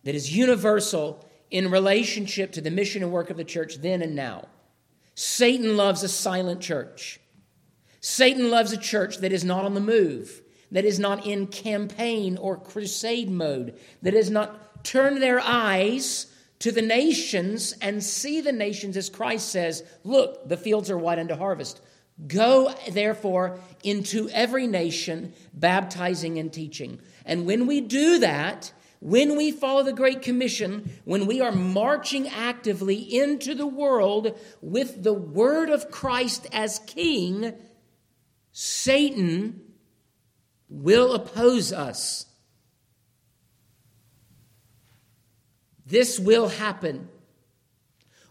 that 0.04 0.14
is 0.14 0.34
universal 0.34 1.24
in 1.50 1.70
relationship 1.70 2.52
to 2.52 2.60
the 2.60 2.70
mission 2.70 3.02
and 3.02 3.12
work 3.12 3.30
of 3.30 3.36
the 3.36 3.44
church 3.44 3.76
then 3.76 4.02
and 4.02 4.16
now. 4.16 4.48
Satan 5.14 5.76
loves 5.76 6.02
a 6.02 6.08
silent 6.08 6.60
church. 6.60 7.20
Satan 8.00 8.50
loves 8.50 8.72
a 8.72 8.78
church 8.78 9.18
that 9.18 9.32
is 9.32 9.44
not 9.44 9.64
on 9.64 9.74
the 9.74 9.80
move, 9.80 10.42
that 10.72 10.84
is 10.84 10.98
not 10.98 11.26
in 11.26 11.46
campaign 11.46 12.36
or 12.36 12.56
crusade 12.56 13.30
mode, 13.30 13.78
that 14.00 14.14
has 14.14 14.30
not 14.30 14.84
turned 14.84 15.22
their 15.22 15.40
eyes 15.40 16.26
to 16.58 16.72
the 16.72 16.82
nations 16.82 17.74
and 17.80 18.02
see 18.02 18.40
the 18.40 18.52
nations 18.52 18.96
as 18.96 19.10
Christ 19.10 19.50
says, 19.50 19.84
Look, 20.04 20.48
the 20.48 20.56
fields 20.56 20.90
are 20.90 20.98
white 20.98 21.18
unto 21.18 21.34
harvest. 21.34 21.80
Go, 22.26 22.74
therefore, 22.90 23.58
into 23.82 24.28
every 24.30 24.66
nation, 24.66 25.34
baptizing 25.54 26.38
and 26.38 26.52
teaching. 26.52 27.00
And 27.24 27.46
when 27.46 27.66
we 27.66 27.80
do 27.80 28.18
that, 28.20 28.72
when 29.02 29.36
we 29.36 29.50
follow 29.50 29.82
the 29.82 29.92
Great 29.92 30.22
Commission, 30.22 30.88
when 31.04 31.26
we 31.26 31.40
are 31.40 31.50
marching 31.50 32.28
actively 32.28 32.94
into 32.94 33.52
the 33.52 33.66
world 33.66 34.38
with 34.60 35.02
the 35.02 35.12
word 35.12 35.70
of 35.70 35.90
Christ 35.90 36.46
as 36.52 36.78
King, 36.86 37.52
Satan 38.52 39.60
will 40.68 41.14
oppose 41.14 41.72
us. 41.72 42.26
This 45.84 46.20
will 46.20 46.46
happen. 46.46 47.08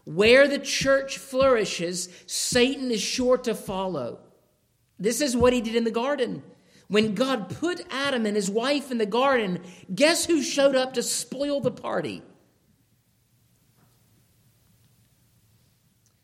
Where 0.04 0.48
the 0.48 0.58
church 0.58 1.18
flourishes, 1.18 2.08
Satan 2.24 2.90
is 2.90 3.02
sure 3.02 3.36
to 3.36 3.54
follow. 3.54 4.20
This 4.98 5.20
is 5.20 5.36
what 5.36 5.52
he 5.52 5.60
did 5.60 5.74
in 5.74 5.84
the 5.84 5.90
garden. 5.90 6.42
When 6.92 7.14
God 7.14 7.48
put 7.48 7.86
Adam 7.90 8.26
and 8.26 8.36
his 8.36 8.50
wife 8.50 8.90
in 8.90 8.98
the 8.98 9.06
garden, 9.06 9.62
guess 9.94 10.26
who 10.26 10.42
showed 10.42 10.76
up 10.76 10.92
to 10.92 11.02
spoil 11.02 11.58
the 11.58 11.70
party? 11.70 12.20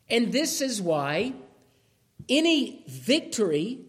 And 0.07 0.31
this 0.31 0.61
is 0.61 0.79
why 0.79 1.33
any 2.29 2.83
victory 2.87 3.79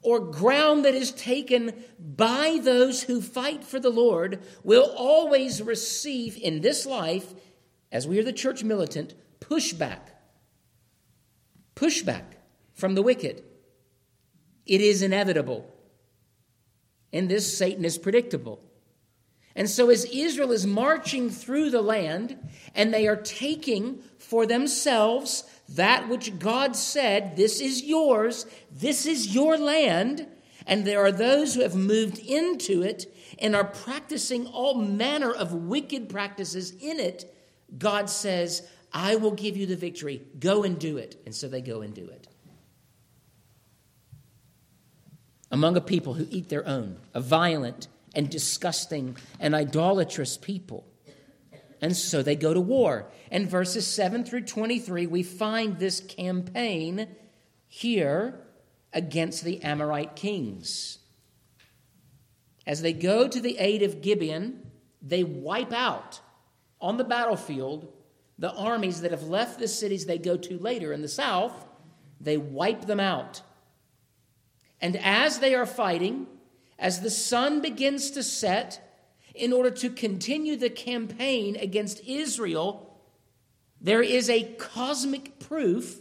or 0.00 0.18
ground 0.18 0.86
that 0.86 0.94
is 0.94 1.12
taken 1.12 1.74
by 1.98 2.58
those 2.62 3.02
who 3.02 3.20
fight 3.20 3.62
for 3.62 3.78
the 3.78 3.90
Lord 3.90 4.42
will 4.64 4.90
always 4.96 5.60
receive 5.60 6.38
in 6.38 6.62
this 6.62 6.86
life, 6.86 7.34
as 7.92 8.08
we 8.08 8.18
are 8.18 8.24
the 8.24 8.32
church 8.32 8.64
militant, 8.64 9.12
pushback. 9.40 10.12
Pushback 11.76 12.24
from 12.72 12.94
the 12.94 13.02
wicked. 13.02 13.44
It 14.64 14.80
is 14.80 15.02
inevitable. 15.02 15.74
And 17.12 17.28
this 17.28 17.56
Satan 17.56 17.84
is 17.84 17.98
predictable. 17.98 18.60
And 19.56 19.68
so, 19.68 19.90
as 19.90 20.04
Israel 20.04 20.52
is 20.52 20.66
marching 20.66 21.30
through 21.30 21.70
the 21.70 21.82
land 21.82 22.38
and 22.74 22.94
they 22.94 23.08
are 23.08 23.16
taking 23.16 24.02
for 24.18 24.46
themselves 24.46 25.44
that 25.70 26.08
which 26.08 26.38
God 26.38 26.76
said, 26.76 27.36
This 27.36 27.60
is 27.60 27.82
yours, 27.82 28.46
this 28.70 29.04
is 29.04 29.34
your 29.34 29.58
land, 29.58 30.28
and 30.66 30.84
there 30.84 31.00
are 31.04 31.10
those 31.10 31.54
who 31.54 31.62
have 31.62 31.74
moved 31.74 32.18
into 32.18 32.82
it 32.82 33.12
and 33.38 33.56
are 33.56 33.64
practicing 33.64 34.46
all 34.46 34.74
manner 34.74 35.32
of 35.32 35.52
wicked 35.52 36.08
practices 36.08 36.72
in 36.80 37.00
it, 37.00 37.34
God 37.76 38.08
says, 38.08 38.68
I 38.92 39.16
will 39.16 39.32
give 39.32 39.56
you 39.56 39.66
the 39.66 39.76
victory. 39.76 40.22
Go 40.38 40.64
and 40.64 40.78
do 40.78 40.96
it. 40.96 41.20
And 41.26 41.34
so 41.34 41.48
they 41.48 41.60
go 41.60 41.82
and 41.82 41.94
do 41.94 42.06
it. 42.08 42.26
Among 45.50 45.76
a 45.76 45.80
people 45.80 46.14
who 46.14 46.26
eat 46.30 46.48
their 46.48 46.66
own, 46.66 46.98
a 47.14 47.20
violent 47.20 47.88
and 48.14 48.28
disgusting 48.28 49.16
and 49.40 49.54
idolatrous 49.54 50.36
people. 50.36 50.84
And 51.80 51.96
so 51.96 52.22
they 52.22 52.36
go 52.36 52.52
to 52.52 52.60
war. 52.60 53.06
And 53.30 53.48
verses 53.48 53.86
7 53.86 54.24
through 54.24 54.42
23, 54.42 55.06
we 55.06 55.22
find 55.22 55.78
this 55.78 56.00
campaign 56.00 57.08
here 57.68 58.40
against 58.92 59.44
the 59.44 59.62
Amorite 59.62 60.16
kings. 60.16 60.98
As 62.66 62.82
they 62.82 62.92
go 62.92 63.28
to 63.28 63.40
the 63.40 63.58
aid 63.58 63.82
of 63.82 64.02
Gibeon, 64.02 64.70
they 65.00 65.24
wipe 65.24 65.72
out 65.72 66.20
on 66.80 66.96
the 66.96 67.04
battlefield 67.04 67.92
the 68.38 68.52
armies 68.52 69.00
that 69.00 69.10
have 69.10 69.24
left 69.24 69.58
the 69.58 69.68
cities 69.68 70.06
they 70.06 70.18
go 70.18 70.36
to 70.36 70.58
later 70.58 70.92
in 70.92 71.02
the 71.02 71.08
south. 71.08 71.66
They 72.20 72.36
wipe 72.36 72.86
them 72.86 73.00
out. 73.00 73.42
And 74.80 74.96
as 74.96 75.38
they 75.38 75.54
are 75.54 75.66
fighting, 75.66 76.26
as 76.78 77.00
the 77.00 77.10
sun 77.10 77.60
begins 77.60 78.10
to 78.12 78.22
set, 78.22 78.84
in 79.34 79.52
order 79.52 79.70
to 79.70 79.90
continue 79.90 80.56
the 80.56 80.70
campaign 80.70 81.56
against 81.56 82.00
Israel, 82.04 83.00
there 83.80 84.02
is 84.02 84.28
a 84.28 84.54
cosmic 84.54 85.38
proof 85.38 86.00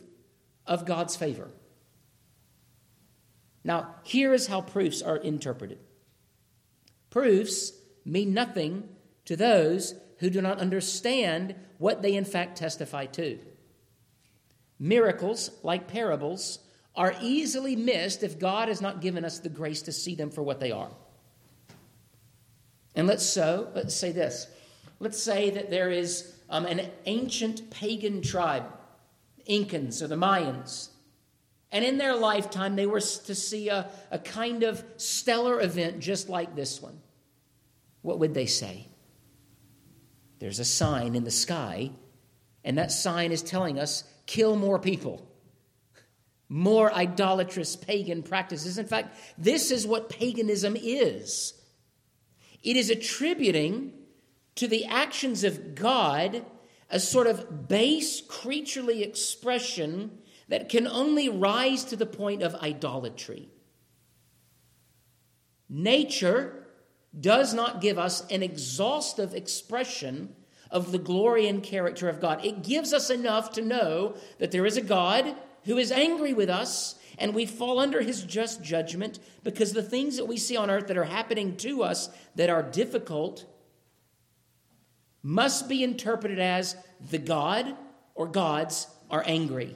of 0.65 0.85
God's 0.85 1.15
favor. 1.15 1.49
Now, 3.63 3.95
here 4.03 4.33
is 4.33 4.47
how 4.47 4.61
proofs 4.61 5.01
are 5.01 5.17
interpreted 5.17 5.79
proofs 7.09 7.71
mean 8.05 8.31
nothing 8.31 8.87
to 9.25 9.35
those 9.35 9.95
who 10.19 10.29
do 10.29 10.39
not 10.41 10.59
understand 10.59 11.55
what 11.79 12.01
they 12.01 12.13
in 12.13 12.25
fact 12.25 12.57
testify 12.57 13.05
to. 13.05 13.39
Miracles, 14.79 15.49
like 15.63 15.87
parables, 15.87 16.59
are 16.97 17.15
easily 17.21 17.75
missed 17.75 18.23
if 18.23 18.39
God 18.39 18.67
has 18.67 18.81
not 18.81 19.01
given 19.01 19.23
us 19.23 19.37
the 19.37 19.49
grace 19.49 19.83
to 19.83 19.91
see 19.91 20.15
them 20.15 20.31
for 20.31 20.41
what 20.41 20.59
they 20.59 20.71
are. 20.71 20.89
And 22.95 23.05
let's 23.05 23.23
so 23.23 23.69
let's 23.75 23.95
say 23.95 24.11
this. 24.11 24.47
Let's 24.99 25.21
say 25.21 25.51
that 25.51 25.69
there 25.69 25.91
is 25.91 26.33
um, 26.49 26.65
an 26.65 26.89
ancient 27.05 27.69
pagan 27.69 28.23
tribe, 28.23 28.65
Incans 29.47 30.01
or 30.01 30.07
the 30.07 30.15
Mayans, 30.15 30.89
and 31.71 31.85
in 31.85 31.99
their 31.99 32.15
lifetime 32.15 32.75
they 32.75 32.87
were 32.87 32.99
to 32.99 33.35
see 33.35 33.69
a, 33.69 33.91
a 34.09 34.17
kind 34.17 34.63
of 34.63 34.83
stellar 34.97 35.61
event 35.61 35.99
just 35.99 36.29
like 36.29 36.55
this 36.55 36.81
one. 36.81 36.99
What 38.01 38.17
would 38.17 38.33
they 38.33 38.47
say? 38.47 38.87
There's 40.39 40.59
a 40.59 40.65
sign 40.65 41.13
in 41.13 41.23
the 41.23 41.31
sky, 41.31 41.91
and 42.63 42.79
that 42.79 42.91
sign 42.91 43.31
is 43.31 43.43
telling 43.43 43.77
us 43.79 44.03
kill 44.25 44.55
more 44.55 44.79
people. 44.79 45.26
More 46.49 46.93
idolatrous 46.93 47.75
pagan 47.75 48.23
practices. 48.23 48.77
In 48.77 48.85
fact, 48.85 49.17
this 49.37 49.71
is 49.71 49.85
what 49.85 50.09
paganism 50.09 50.75
is 50.75 51.53
it 52.63 52.75
is 52.75 52.89
attributing 52.89 53.93
to 54.55 54.67
the 54.67 54.85
actions 54.85 55.43
of 55.43 55.75
God 55.75 56.43
a 56.89 56.99
sort 56.99 57.27
of 57.27 57.67
base 57.67 58.21
creaturely 58.21 59.03
expression 59.03 60.17
that 60.47 60.69
can 60.69 60.87
only 60.87 61.29
rise 61.29 61.83
to 61.85 61.95
the 61.95 62.05
point 62.05 62.41
of 62.41 62.55
idolatry. 62.55 63.49
Nature 65.69 66.67
does 67.19 67.53
not 67.53 67.81
give 67.81 67.97
us 67.97 68.25
an 68.31 68.41
exhaustive 68.41 69.33
expression 69.33 70.33
of 70.71 70.91
the 70.91 70.97
glory 70.97 71.47
and 71.47 71.63
character 71.63 72.09
of 72.09 72.21
God. 72.21 72.43
It 72.45 72.63
gives 72.63 72.93
us 72.93 73.09
enough 73.09 73.51
to 73.53 73.61
know 73.61 74.15
that 74.39 74.51
there 74.51 74.65
is 74.65 74.77
a 74.77 74.81
God 74.81 75.35
who 75.67 75.77
is 75.77 75.91
angry 75.91 76.33
with 76.33 76.49
us 76.49 76.95
and 77.19 77.35
we 77.35 77.45
fall 77.45 77.79
under 77.79 78.01
his 78.01 78.23
just 78.23 78.63
judgment 78.63 79.19
because 79.43 79.73
the 79.73 79.83
things 79.83 80.17
that 80.17 80.25
we 80.25 80.37
see 80.37 80.57
on 80.57 80.69
earth 80.69 80.87
that 80.87 80.97
are 80.97 81.03
happening 81.03 81.55
to 81.57 81.83
us 81.83 82.09
that 82.35 82.49
are 82.49 82.63
difficult 82.63 83.45
must 85.21 85.67
be 85.67 85.83
interpreted 85.83 86.39
as 86.39 86.75
the 87.09 87.17
God 87.17 87.75
or 88.15 88.27
gods 88.27 88.87
are 89.09 89.23
angry. 89.25 89.75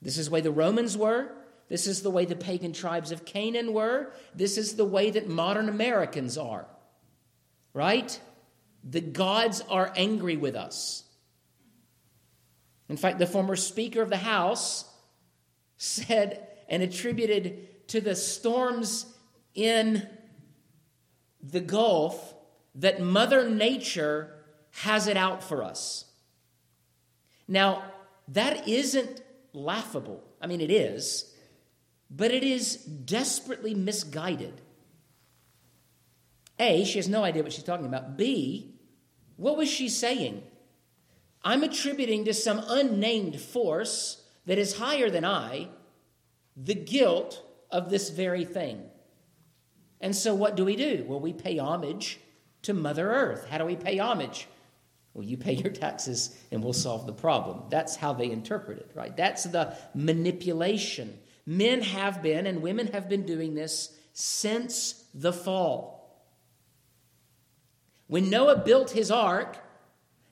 This 0.00 0.18
is 0.18 0.26
the 0.26 0.32
way 0.32 0.40
the 0.40 0.50
Romans 0.50 0.96
were. 0.96 1.32
This 1.68 1.86
is 1.86 2.02
the 2.02 2.10
way 2.10 2.24
the 2.24 2.36
pagan 2.36 2.72
tribes 2.72 3.10
of 3.10 3.24
Canaan 3.24 3.72
were. 3.72 4.12
This 4.34 4.58
is 4.58 4.76
the 4.76 4.84
way 4.84 5.10
that 5.10 5.28
modern 5.28 5.68
Americans 5.68 6.36
are. 6.36 6.66
Right? 7.72 8.20
The 8.88 9.00
gods 9.00 9.62
are 9.62 9.92
angry 9.96 10.36
with 10.36 10.54
us. 10.54 11.03
In 12.88 12.96
fact, 12.96 13.18
the 13.18 13.26
former 13.26 13.56
Speaker 13.56 14.02
of 14.02 14.10
the 14.10 14.16
House 14.16 14.84
said 15.76 16.46
and 16.68 16.82
attributed 16.82 17.88
to 17.88 18.00
the 18.00 18.14
storms 18.14 19.06
in 19.54 20.06
the 21.42 21.60
Gulf 21.60 22.34
that 22.74 23.00
Mother 23.00 23.48
Nature 23.48 24.34
has 24.70 25.06
it 25.06 25.16
out 25.16 25.42
for 25.42 25.62
us. 25.62 26.06
Now, 27.46 27.84
that 28.28 28.66
isn't 28.66 29.22
laughable. 29.52 30.22
I 30.40 30.46
mean, 30.46 30.60
it 30.60 30.70
is, 30.70 31.32
but 32.10 32.32
it 32.32 32.42
is 32.42 32.76
desperately 32.76 33.74
misguided. 33.74 34.60
A, 36.58 36.84
she 36.84 36.98
has 36.98 37.08
no 37.08 37.22
idea 37.24 37.42
what 37.42 37.52
she's 37.52 37.64
talking 37.64 37.86
about. 37.86 38.16
B, 38.16 38.74
what 39.36 39.56
was 39.56 39.68
she 39.68 39.88
saying? 39.88 40.42
I'm 41.44 41.62
attributing 41.62 42.24
to 42.24 42.34
some 42.34 42.64
unnamed 42.68 43.40
force 43.40 44.22
that 44.46 44.58
is 44.58 44.78
higher 44.78 45.10
than 45.10 45.24
I 45.24 45.68
the 46.56 46.74
guilt 46.74 47.42
of 47.70 47.90
this 47.90 48.10
very 48.10 48.44
thing. 48.44 48.82
And 50.00 50.14
so, 50.14 50.34
what 50.34 50.56
do 50.56 50.64
we 50.64 50.76
do? 50.76 51.04
Well, 51.06 51.20
we 51.20 51.32
pay 51.32 51.58
homage 51.58 52.20
to 52.62 52.74
Mother 52.74 53.10
Earth. 53.10 53.46
How 53.48 53.58
do 53.58 53.64
we 53.64 53.76
pay 53.76 53.98
homage? 53.98 54.48
Well, 55.12 55.24
you 55.24 55.36
pay 55.36 55.52
your 55.54 55.72
taxes 55.72 56.36
and 56.50 56.62
we'll 56.62 56.72
solve 56.72 57.06
the 57.06 57.12
problem. 57.12 57.64
That's 57.70 57.96
how 57.96 58.12
they 58.12 58.30
interpret 58.30 58.78
it, 58.78 58.90
right? 58.94 59.16
That's 59.16 59.44
the 59.44 59.76
manipulation. 59.94 61.18
Men 61.46 61.82
have 61.82 62.22
been 62.22 62.46
and 62.46 62.62
women 62.62 62.88
have 62.88 63.08
been 63.08 63.24
doing 63.24 63.54
this 63.54 63.96
since 64.12 65.04
the 65.14 65.32
fall. 65.32 66.24
When 68.06 68.28
Noah 68.28 68.58
built 68.58 68.90
his 68.90 69.10
ark, 69.10 69.58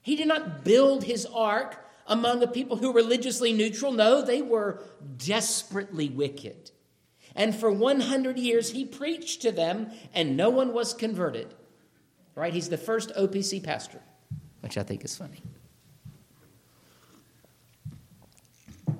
he 0.03 0.15
did 0.15 0.27
not 0.27 0.63
build 0.63 1.05
his 1.05 1.25
ark 1.25 1.83
among 2.05 2.43
a 2.43 2.47
people 2.47 2.77
who 2.77 2.91
were 2.91 3.01
religiously 3.01 3.53
neutral. 3.53 3.91
No, 3.91 4.21
they 4.21 4.41
were 4.41 4.83
desperately 5.17 6.09
wicked. 6.09 6.71
And 7.35 7.55
for 7.55 7.71
100 7.71 8.37
years, 8.37 8.71
he 8.71 8.85
preached 8.85 9.41
to 9.41 9.51
them, 9.51 9.91
and 10.13 10.37
no 10.37 10.49
one 10.49 10.73
was 10.73 10.93
converted. 10.93 11.55
Right? 12.35 12.53
He's 12.53 12.69
the 12.69 12.77
first 12.77 13.11
OPC 13.15 13.63
pastor, 13.63 14.01
which 14.61 14.77
I 14.77 14.83
think 14.83 15.05
is 15.05 15.17
funny. 15.17 15.41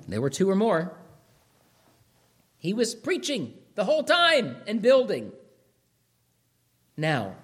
There 0.08 0.20
were 0.20 0.30
two 0.30 0.48
or 0.50 0.56
more. 0.56 0.96
He 2.58 2.72
was 2.72 2.94
preaching 2.94 3.54
the 3.74 3.84
whole 3.84 4.04
time 4.04 4.56
and 4.66 4.80
building. 4.80 5.32
Now, 6.96 7.34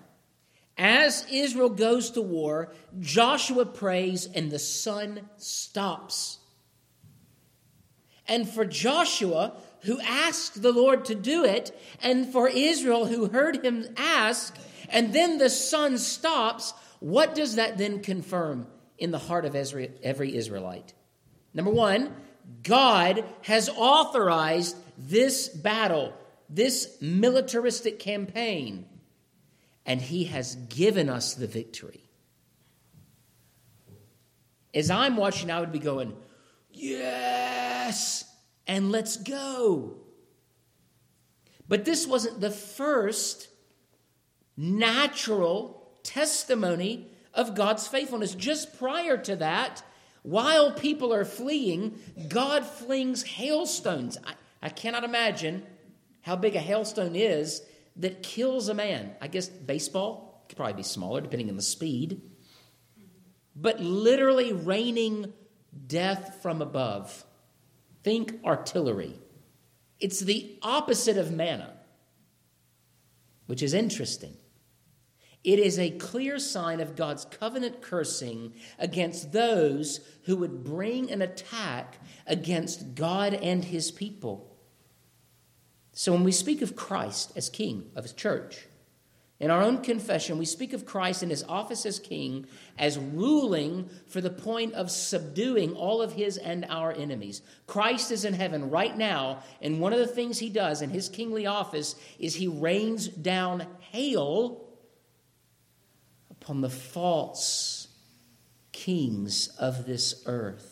as 0.80 1.26
Israel 1.30 1.68
goes 1.68 2.10
to 2.12 2.22
war, 2.22 2.72
Joshua 2.98 3.66
prays 3.66 4.26
and 4.26 4.50
the 4.50 4.58
sun 4.58 5.28
stops. 5.36 6.38
And 8.26 8.48
for 8.48 8.64
Joshua, 8.64 9.52
who 9.82 10.00
asked 10.00 10.62
the 10.62 10.72
Lord 10.72 11.04
to 11.06 11.14
do 11.14 11.44
it, 11.44 11.78
and 12.02 12.32
for 12.32 12.48
Israel, 12.48 13.04
who 13.04 13.26
heard 13.26 13.62
him 13.62 13.88
ask, 13.98 14.56
and 14.88 15.12
then 15.12 15.36
the 15.36 15.50
sun 15.50 15.98
stops, 15.98 16.72
what 17.00 17.34
does 17.34 17.56
that 17.56 17.76
then 17.76 18.00
confirm 18.00 18.66
in 18.96 19.10
the 19.10 19.18
heart 19.18 19.44
of 19.44 19.54
every 19.54 20.34
Israelite? 20.34 20.94
Number 21.52 21.70
one, 21.70 22.14
God 22.62 23.24
has 23.42 23.68
authorized 23.68 24.76
this 24.96 25.48
battle, 25.48 26.14
this 26.48 26.96
militaristic 27.02 27.98
campaign 27.98 28.86
and 29.86 30.00
He 30.00 30.24
has 30.24 30.54
given 30.54 31.08
us 31.08 31.34
the 31.34 31.46
victory. 31.46 32.04
As 34.72 34.90
I'm 34.90 35.16
watching, 35.16 35.50
I 35.50 35.60
would 35.60 35.72
be 35.72 35.78
going, 35.78 36.16
Yes, 36.72 38.24
and 38.66 38.92
let's 38.92 39.16
go. 39.16 39.96
But 41.68 41.84
this 41.84 42.06
wasn't 42.06 42.40
the 42.40 42.50
first 42.50 43.48
natural 44.56 45.92
testimony 46.02 47.10
of 47.34 47.54
God's 47.54 47.86
faithfulness. 47.86 48.34
Just 48.34 48.78
prior 48.78 49.16
to 49.18 49.36
that, 49.36 49.82
while 50.22 50.72
people 50.72 51.12
are 51.12 51.24
fleeing, 51.24 51.98
God 52.28 52.64
flings 52.64 53.22
hailstones. 53.22 54.18
I, 54.24 54.34
I 54.62 54.68
cannot 54.68 55.04
imagine 55.04 55.64
how 56.22 56.36
big 56.36 56.56
a 56.56 56.60
hailstone 56.60 57.16
is 57.16 57.62
that 57.96 58.22
kills 58.22 58.68
a 58.68 58.74
man. 58.74 59.12
I 59.20 59.28
guess 59.28 59.48
baseball 59.48 60.44
could 60.48 60.56
probably 60.56 60.74
be 60.74 60.82
smaller 60.82 61.20
depending 61.20 61.48
on 61.48 61.56
the 61.56 61.62
speed. 61.62 62.22
But 63.54 63.80
literally 63.80 64.52
raining 64.52 65.32
death 65.86 66.38
from 66.42 66.62
above. 66.62 67.24
Think 68.02 68.40
artillery. 68.44 69.18
It's 69.98 70.20
the 70.20 70.58
opposite 70.62 71.18
of 71.18 71.30
manna, 71.30 71.74
which 73.46 73.62
is 73.62 73.74
interesting. 73.74 74.36
It 75.42 75.58
is 75.58 75.78
a 75.78 75.90
clear 75.90 76.38
sign 76.38 76.80
of 76.80 76.96
God's 76.96 77.24
covenant 77.24 77.80
cursing 77.80 78.52
against 78.78 79.32
those 79.32 80.00
who 80.24 80.36
would 80.36 80.64
bring 80.64 81.10
an 81.10 81.22
attack 81.22 81.96
against 82.26 82.94
God 82.94 83.34
and 83.34 83.64
his 83.64 83.90
people. 83.90 84.49
So 85.92 86.12
when 86.12 86.24
we 86.24 86.32
speak 86.32 86.62
of 86.62 86.76
Christ 86.76 87.32
as 87.36 87.48
king 87.48 87.90
of 87.94 88.04
his 88.04 88.12
church, 88.12 88.66
in 89.40 89.50
our 89.50 89.62
own 89.62 89.78
confession, 89.78 90.36
we 90.36 90.44
speak 90.44 90.74
of 90.74 90.84
Christ 90.84 91.22
in 91.22 91.30
his 91.30 91.42
office 91.44 91.86
as 91.86 91.98
king 91.98 92.46
as 92.78 92.98
ruling 92.98 93.88
for 94.06 94.20
the 94.20 94.28
point 94.28 94.74
of 94.74 94.90
subduing 94.90 95.74
all 95.74 96.02
of 96.02 96.12
his 96.12 96.36
and 96.36 96.66
our 96.68 96.92
enemies. 96.92 97.40
Christ 97.66 98.10
is 98.10 98.26
in 98.26 98.34
heaven 98.34 98.68
right 98.68 98.94
now, 98.94 99.42
and 99.62 99.80
one 99.80 99.94
of 99.94 99.98
the 99.98 100.06
things 100.06 100.38
he 100.38 100.50
does 100.50 100.82
in 100.82 100.90
his 100.90 101.08
kingly 101.08 101.46
office 101.46 101.96
is 102.18 102.34
he 102.34 102.48
rains 102.48 103.08
down 103.08 103.66
hail 103.78 104.62
upon 106.30 106.60
the 106.60 106.68
false 106.68 107.88
kings 108.72 109.48
of 109.58 109.86
this 109.86 110.22
earth. 110.26 110.69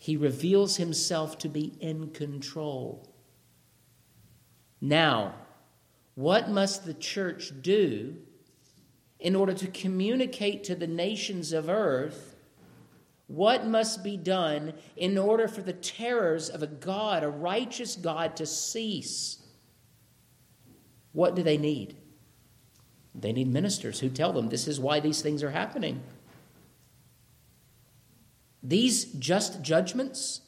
He 0.00 0.16
reveals 0.16 0.78
himself 0.78 1.36
to 1.40 1.48
be 1.50 1.74
in 1.78 2.08
control. 2.12 3.06
Now, 4.80 5.34
what 6.14 6.48
must 6.48 6.86
the 6.86 6.94
church 6.94 7.52
do 7.60 8.16
in 9.18 9.36
order 9.36 9.52
to 9.52 9.66
communicate 9.66 10.64
to 10.64 10.74
the 10.74 10.86
nations 10.86 11.52
of 11.52 11.68
earth 11.68 12.34
what 13.26 13.66
must 13.66 14.02
be 14.02 14.16
done 14.16 14.72
in 14.96 15.18
order 15.18 15.46
for 15.46 15.60
the 15.60 15.74
terrors 15.74 16.48
of 16.48 16.62
a 16.62 16.66
God, 16.66 17.22
a 17.22 17.28
righteous 17.28 17.94
God, 17.94 18.36
to 18.36 18.46
cease? 18.46 19.42
What 21.12 21.34
do 21.34 21.42
they 21.42 21.58
need? 21.58 21.98
They 23.14 23.34
need 23.34 23.48
ministers 23.48 24.00
who 24.00 24.08
tell 24.08 24.32
them 24.32 24.48
this 24.48 24.66
is 24.66 24.80
why 24.80 24.98
these 25.00 25.20
things 25.20 25.42
are 25.42 25.50
happening. 25.50 26.02
These 28.62 29.04
just 29.14 29.62
judgments, 29.62 30.42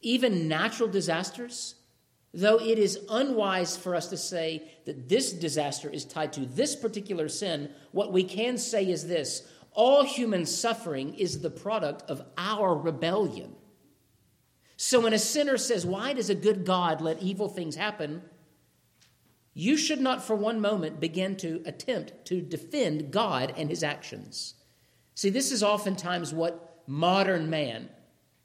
even 0.00 0.48
natural 0.48 0.88
disasters, 0.88 1.76
though 2.32 2.60
it 2.60 2.78
is 2.78 2.98
unwise 3.08 3.76
for 3.76 3.94
us 3.94 4.08
to 4.08 4.16
say 4.16 4.72
that 4.84 5.08
this 5.08 5.32
disaster 5.32 5.88
is 5.88 6.04
tied 6.04 6.32
to 6.32 6.46
this 6.46 6.74
particular 6.74 7.28
sin, 7.28 7.70
what 7.92 8.12
we 8.12 8.24
can 8.24 8.58
say 8.58 8.90
is 8.90 9.06
this 9.06 9.48
all 9.72 10.04
human 10.04 10.46
suffering 10.46 11.14
is 11.14 11.40
the 11.40 11.50
product 11.50 12.08
of 12.08 12.24
our 12.38 12.76
rebellion. 12.76 13.56
So 14.76 15.00
when 15.00 15.12
a 15.12 15.18
sinner 15.18 15.56
says, 15.56 15.84
Why 15.84 16.12
does 16.12 16.30
a 16.30 16.34
good 16.34 16.64
God 16.64 17.00
let 17.00 17.22
evil 17.22 17.48
things 17.48 17.76
happen? 17.76 18.22
You 19.52 19.76
should 19.76 20.00
not 20.00 20.24
for 20.24 20.34
one 20.34 20.60
moment 20.60 21.00
begin 21.00 21.36
to 21.36 21.62
attempt 21.64 22.24
to 22.26 22.40
defend 22.40 23.12
God 23.12 23.54
and 23.56 23.70
his 23.70 23.84
actions. 23.84 24.54
See, 25.14 25.30
this 25.30 25.52
is 25.52 25.62
oftentimes 25.62 26.34
what 26.34 26.73
modern 26.86 27.50
man, 27.50 27.88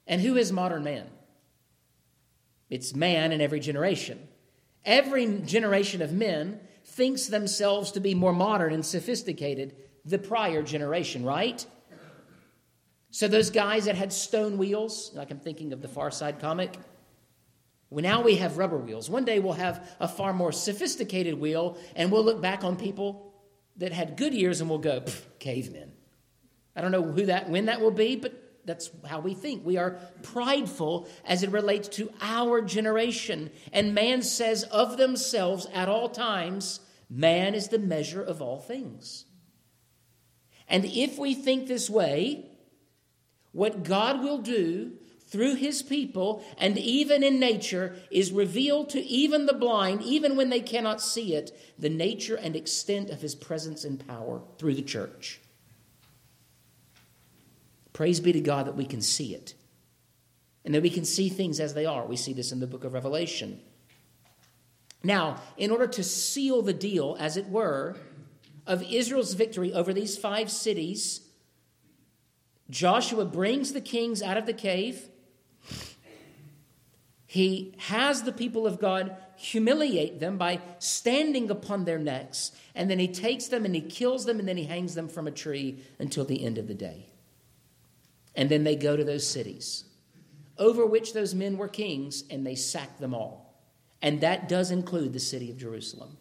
and 0.06 0.20
who 0.20 0.36
is 0.36 0.52
modern 0.52 0.84
man? 0.84 1.06
It's 2.68 2.94
man 2.94 3.32
in 3.32 3.40
every 3.40 3.60
generation. 3.60 4.28
Every 4.84 5.26
generation 5.44 6.02
of 6.02 6.12
men 6.12 6.60
thinks 6.84 7.26
themselves 7.26 7.92
to 7.92 8.00
be 8.00 8.14
more 8.14 8.32
modern 8.32 8.72
and 8.72 8.84
sophisticated 8.84 9.70
than 9.70 9.80
the 10.04 10.18
prior 10.18 10.62
generation, 10.62 11.24
right? 11.24 11.64
So 13.10 13.28
those 13.28 13.50
guys 13.50 13.86
that 13.86 13.96
had 13.96 14.12
stone 14.12 14.56
wheels, 14.56 15.10
like 15.14 15.30
I'm 15.30 15.40
thinking 15.40 15.72
of 15.72 15.82
the 15.82 15.88
Far 15.88 16.10
Side 16.10 16.38
comic, 16.38 16.76
well, 17.90 18.02
now 18.02 18.22
we 18.22 18.36
have 18.36 18.56
rubber 18.56 18.78
wheels. 18.78 19.10
One 19.10 19.24
day 19.24 19.40
we'll 19.40 19.52
have 19.54 19.96
a 19.98 20.06
far 20.06 20.32
more 20.32 20.52
sophisticated 20.52 21.34
wheel, 21.34 21.76
and 21.96 22.12
we'll 22.12 22.24
look 22.24 22.40
back 22.40 22.62
on 22.62 22.76
people 22.76 23.34
that 23.76 23.92
had 23.92 24.16
Goodyears 24.16 24.60
and 24.60 24.70
we'll 24.70 24.78
go, 24.78 25.02
cavemen. 25.40 25.92
I 26.76 26.80
don't 26.80 26.92
know 26.92 27.02
who 27.02 27.26
that, 27.26 27.48
when 27.48 27.66
that 27.66 27.80
will 27.80 27.90
be, 27.90 28.16
but 28.16 28.32
that's 28.64 28.90
how 29.06 29.20
we 29.20 29.34
think. 29.34 29.64
We 29.64 29.76
are 29.76 29.98
prideful 30.22 31.08
as 31.24 31.42
it 31.42 31.50
relates 31.50 31.88
to 31.88 32.12
our 32.20 32.60
generation. 32.62 33.50
And 33.72 33.94
man 33.94 34.22
says 34.22 34.64
of 34.64 34.96
themselves 34.96 35.66
at 35.72 35.88
all 35.88 36.08
times, 36.08 36.80
man 37.08 37.54
is 37.54 37.68
the 37.68 37.78
measure 37.78 38.22
of 38.22 38.40
all 38.40 38.58
things. 38.58 39.24
And 40.68 40.84
if 40.84 41.18
we 41.18 41.34
think 41.34 41.66
this 41.66 41.90
way, 41.90 42.46
what 43.52 43.82
God 43.82 44.22
will 44.22 44.38
do 44.38 44.92
through 45.26 45.56
his 45.56 45.82
people 45.82 46.44
and 46.58 46.78
even 46.78 47.22
in 47.22 47.40
nature 47.40 47.96
is 48.10 48.30
revealed 48.30 48.90
to 48.90 49.00
even 49.00 49.46
the 49.46 49.52
blind, 49.52 50.02
even 50.02 50.36
when 50.36 50.50
they 50.50 50.60
cannot 50.60 51.00
see 51.00 51.34
it, 51.34 51.50
the 51.78 51.88
nature 51.88 52.36
and 52.36 52.54
extent 52.54 53.10
of 53.10 53.20
his 53.20 53.34
presence 53.34 53.84
and 53.84 54.06
power 54.06 54.42
through 54.58 54.74
the 54.74 54.82
church. 54.82 55.40
Praise 58.00 58.18
be 58.18 58.32
to 58.32 58.40
God 58.40 58.66
that 58.66 58.76
we 58.76 58.86
can 58.86 59.02
see 59.02 59.34
it 59.34 59.52
and 60.64 60.74
that 60.74 60.82
we 60.82 60.88
can 60.88 61.04
see 61.04 61.28
things 61.28 61.60
as 61.60 61.74
they 61.74 61.84
are. 61.84 62.06
We 62.06 62.16
see 62.16 62.32
this 62.32 62.50
in 62.50 62.58
the 62.58 62.66
book 62.66 62.82
of 62.82 62.94
Revelation. 62.94 63.60
Now, 65.04 65.42
in 65.58 65.70
order 65.70 65.86
to 65.86 66.02
seal 66.02 66.62
the 66.62 66.72
deal, 66.72 67.14
as 67.20 67.36
it 67.36 67.50
were, 67.50 67.98
of 68.66 68.82
Israel's 68.90 69.34
victory 69.34 69.74
over 69.74 69.92
these 69.92 70.16
five 70.16 70.50
cities, 70.50 71.20
Joshua 72.70 73.26
brings 73.26 73.74
the 73.74 73.82
kings 73.82 74.22
out 74.22 74.38
of 74.38 74.46
the 74.46 74.54
cave. 74.54 75.10
He 77.26 77.74
has 77.80 78.22
the 78.22 78.32
people 78.32 78.66
of 78.66 78.80
God 78.80 79.14
humiliate 79.36 80.20
them 80.20 80.38
by 80.38 80.62
standing 80.78 81.50
upon 81.50 81.84
their 81.84 81.98
necks, 81.98 82.52
and 82.74 82.88
then 82.88 82.98
he 82.98 83.08
takes 83.08 83.48
them 83.48 83.66
and 83.66 83.74
he 83.74 83.82
kills 83.82 84.24
them, 84.24 84.38
and 84.38 84.48
then 84.48 84.56
he 84.56 84.64
hangs 84.64 84.94
them 84.94 85.06
from 85.06 85.26
a 85.26 85.30
tree 85.30 85.84
until 85.98 86.24
the 86.24 86.42
end 86.42 86.56
of 86.56 86.66
the 86.66 86.72
day. 86.72 87.10
And 88.34 88.48
then 88.48 88.64
they 88.64 88.76
go 88.76 88.96
to 88.96 89.04
those 89.04 89.26
cities 89.26 89.84
over 90.60 90.84
which 90.84 91.14
those 91.14 91.34
men 91.34 91.56
were 91.56 91.66
kings, 91.66 92.22
and 92.30 92.46
they 92.46 92.54
sack 92.54 92.98
them 92.98 93.14
all. 93.14 93.58
And 94.02 94.20
that 94.20 94.48
does 94.48 94.70
include 94.70 95.14
the 95.14 95.18
city 95.18 95.50
of 95.50 95.56
Jerusalem. 95.56 96.18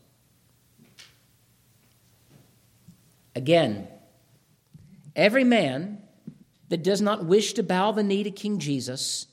Again, 3.36 3.88
every 5.16 5.44
man 5.44 6.02
that 6.70 6.84
does 6.84 7.02
not 7.02 7.26
wish 7.26 7.54
to 7.54 7.64
bow 7.64 7.92
the 7.92 8.04
knee 8.04 8.24
to 8.24 8.32
King 8.32 8.60
Jesus 8.60 9.28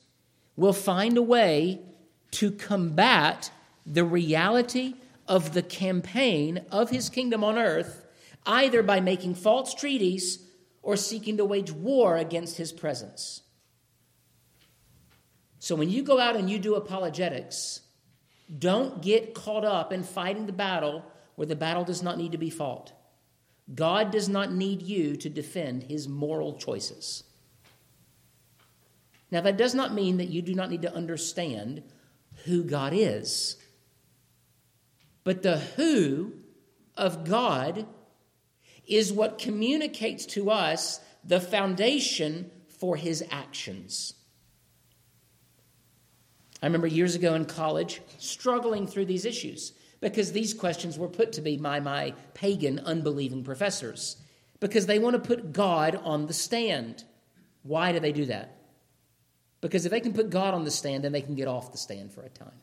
will 0.57 0.73
find 0.73 1.17
a 1.17 1.21
way 1.21 1.81
to 2.31 2.51
combat 2.51 3.49
the 3.85 4.03
reality 4.03 4.95
of 5.27 5.53
the 5.53 5.61
campaign 5.61 6.65
of 6.71 6.89
his 6.89 7.09
kingdom 7.09 7.43
on 7.43 7.57
earth, 7.57 8.05
either 8.45 8.83
by 8.83 8.99
making 8.99 9.35
false 9.35 9.73
treaties 9.73 10.39
or 10.87 10.95
seeking 10.95 11.35
to 11.35 11.43
wage 11.43 11.69
war 11.69 12.15
against 12.15 12.55
his 12.55 12.71
presence. 12.71 13.41
So 15.59 15.75
when 15.75 15.89
you 15.89 16.01
go 16.01 16.17
out 16.17 16.37
and 16.37 16.49
you 16.49 16.59
do 16.59 16.75
apologetics, 16.75 17.81
don't 18.57 19.01
get 19.01 19.33
caught 19.33 19.65
up 19.65 19.91
in 19.91 20.03
fighting 20.03 20.45
the 20.45 20.53
battle 20.53 21.03
where 21.35 21.45
the 21.45 21.57
battle 21.57 21.83
does 21.83 22.01
not 22.01 22.17
need 22.17 22.31
to 22.31 22.37
be 22.37 22.49
fought. 22.49 22.93
God 23.75 24.11
does 24.11 24.29
not 24.29 24.53
need 24.53 24.81
you 24.81 25.17
to 25.17 25.27
defend 25.27 25.83
his 25.83 26.07
moral 26.07 26.53
choices. 26.53 27.25
Now, 29.29 29.41
that 29.41 29.57
does 29.57 29.75
not 29.75 29.93
mean 29.93 30.15
that 30.17 30.29
you 30.29 30.41
do 30.41 30.53
not 30.53 30.69
need 30.69 30.83
to 30.83 30.95
understand 30.95 31.83
who 32.45 32.63
God 32.63 32.93
is. 32.95 33.57
But 35.25 35.43
the 35.43 35.57
who 35.57 36.31
of 36.95 37.25
God 37.25 37.87
is 38.87 39.11
what 39.11 39.37
communicates 39.37 40.25
to 40.25 40.49
us 40.49 40.99
the 41.23 41.39
foundation 41.39 42.49
for 42.79 42.95
his 42.95 43.23
actions. 43.29 44.13
I 46.61 46.65
remember 46.65 46.87
years 46.87 47.15
ago 47.15 47.35
in 47.35 47.45
college 47.45 48.01
struggling 48.17 48.87
through 48.87 49.05
these 49.05 49.25
issues 49.25 49.73
because 49.99 50.31
these 50.31 50.53
questions 50.53 50.97
were 50.97 51.07
put 51.07 51.33
to 51.33 51.41
me 51.41 51.57
by 51.57 51.79
my 51.79 52.13
pagan, 52.33 52.79
unbelieving 52.79 53.43
professors 53.43 54.17
because 54.59 54.85
they 54.85 54.99
want 54.99 55.13
to 55.15 55.19
put 55.19 55.53
God 55.53 55.99
on 56.03 56.25
the 56.25 56.33
stand. 56.33 57.03
Why 57.63 57.91
do 57.91 57.99
they 57.99 58.11
do 58.11 58.25
that? 58.25 58.57
Because 59.61 59.85
if 59.85 59.91
they 59.91 59.99
can 59.99 60.13
put 60.13 60.29
God 60.29 60.53
on 60.53 60.63
the 60.63 60.71
stand, 60.71 61.03
then 61.03 61.11
they 61.11 61.21
can 61.21 61.35
get 61.35 61.47
off 61.47 61.71
the 61.71 61.77
stand 61.77 62.11
for 62.11 62.21
a 62.21 62.29
time. 62.29 62.59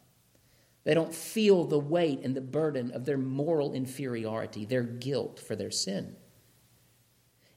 They 0.85 0.94
don't 0.94 1.14
feel 1.14 1.64
the 1.64 1.79
weight 1.79 2.20
and 2.23 2.37
the 2.37 2.42
burden 2.42 2.92
of 2.92 3.05
their 3.05 3.18
moral 3.18 3.73
inferiority, 3.73 4.64
their 4.64 4.83
guilt 4.83 5.40
for 5.40 5.57
their 5.57 5.70
sin. 5.70 6.16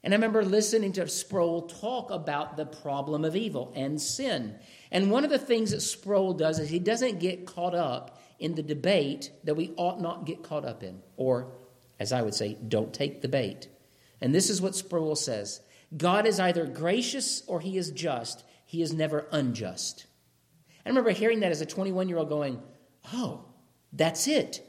And 0.02 0.14
I 0.14 0.16
remember 0.16 0.44
listening 0.44 0.92
to 0.92 1.08
Sproul 1.08 1.62
talk 1.62 2.10
about 2.10 2.56
the 2.56 2.64
problem 2.64 3.24
of 3.24 3.36
evil 3.36 3.72
and 3.76 4.00
sin. 4.00 4.56
And 4.90 5.10
one 5.10 5.24
of 5.24 5.30
the 5.30 5.38
things 5.38 5.72
that 5.72 5.80
Sproul 5.80 6.32
does 6.32 6.58
is 6.58 6.70
he 6.70 6.78
doesn't 6.78 7.20
get 7.20 7.46
caught 7.46 7.74
up 7.74 8.22
in 8.38 8.54
the 8.54 8.62
debate 8.62 9.32
that 9.44 9.56
we 9.56 9.72
ought 9.76 10.00
not 10.00 10.24
get 10.24 10.42
caught 10.42 10.64
up 10.64 10.82
in, 10.82 11.02
or, 11.16 11.52
as 11.98 12.12
I 12.12 12.22
would 12.22 12.34
say, 12.34 12.56
don't 12.68 12.94
take 12.94 13.20
the 13.20 13.28
bait. 13.28 13.68
And 14.20 14.34
this 14.34 14.48
is 14.48 14.62
what 14.62 14.76
Sproul 14.76 15.16
says 15.16 15.60
God 15.96 16.26
is 16.26 16.38
either 16.38 16.66
gracious 16.66 17.42
or 17.46 17.60
he 17.60 17.76
is 17.76 17.90
just, 17.90 18.44
he 18.64 18.82
is 18.82 18.92
never 18.92 19.26
unjust. 19.32 20.06
I 20.86 20.88
remember 20.88 21.10
hearing 21.10 21.40
that 21.40 21.52
as 21.52 21.60
a 21.60 21.66
21 21.66 22.08
year 22.08 22.18
old 22.18 22.28
going, 22.28 22.62
oh, 23.12 23.44
that's 23.92 24.26
it. 24.28 24.64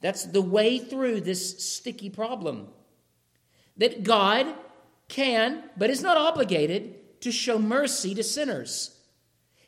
That's 0.00 0.24
the 0.24 0.42
way 0.42 0.78
through 0.78 1.20
this 1.22 1.64
sticky 1.64 2.10
problem. 2.10 2.68
That 3.76 4.04
God 4.04 4.46
can, 5.08 5.64
but 5.76 5.90
is 5.90 6.02
not 6.02 6.16
obligated 6.16 7.20
to 7.22 7.32
show 7.32 7.58
mercy 7.58 8.14
to 8.14 8.22
sinners. 8.22 8.94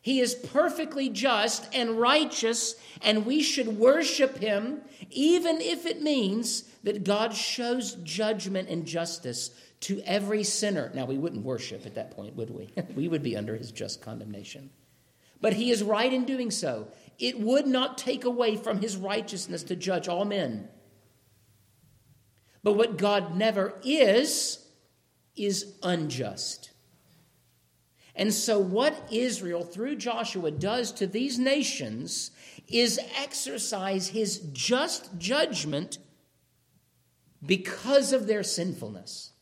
He 0.02 0.20
is 0.20 0.34
perfectly 0.34 1.10
just 1.10 1.72
and 1.74 1.98
righteous, 1.98 2.74
and 3.02 3.26
we 3.26 3.42
should 3.42 3.68
worship 3.68 4.38
him, 4.38 4.80
even 5.10 5.60
if 5.60 5.84
it 5.84 6.00
means 6.00 6.62
that 6.82 7.04
God 7.04 7.34
shows 7.34 7.94
judgment 7.96 8.68
and 8.68 8.86
justice 8.86 9.50
to 9.80 10.00
every 10.06 10.42
sinner. 10.42 10.90
Now, 10.94 11.04
we 11.04 11.18
wouldn't 11.18 11.44
worship 11.44 11.84
at 11.84 11.94
that 11.96 12.12
point, 12.12 12.34
would 12.36 12.50
we? 12.50 12.70
we 12.94 13.08
would 13.08 13.22
be 13.22 13.36
under 13.36 13.56
his 13.56 13.72
just 13.72 14.00
condemnation. 14.00 14.70
But 15.40 15.54
he 15.54 15.70
is 15.70 15.82
right 15.82 16.12
in 16.12 16.24
doing 16.24 16.50
so. 16.50 16.88
It 17.20 17.38
would 17.38 17.66
not 17.66 17.98
take 17.98 18.24
away 18.24 18.56
from 18.56 18.80
his 18.80 18.96
righteousness 18.96 19.62
to 19.64 19.76
judge 19.76 20.08
all 20.08 20.24
men. 20.24 20.68
But 22.62 22.72
what 22.72 22.96
God 22.96 23.36
never 23.36 23.74
is, 23.84 24.66
is 25.36 25.74
unjust. 25.82 26.70
And 28.14 28.32
so, 28.32 28.58
what 28.58 29.08
Israel, 29.12 29.62
through 29.62 29.96
Joshua, 29.96 30.50
does 30.50 30.92
to 30.92 31.06
these 31.06 31.38
nations 31.38 32.30
is 32.66 32.98
exercise 33.16 34.08
his 34.08 34.40
just 34.52 35.16
judgment 35.18 35.98
because 37.44 38.12
of 38.12 38.26
their 38.26 38.42
sinfulness. 38.42 39.32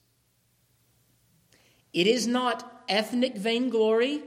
It 1.92 2.07
is 2.07 2.26
not 2.26 2.84
ethnic 2.88 3.36
vainglory. 3.36 4.22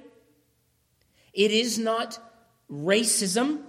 It 1.33 1.51
is 1.51 1.77
not 1.77 2.30
racism. 2.71 3.63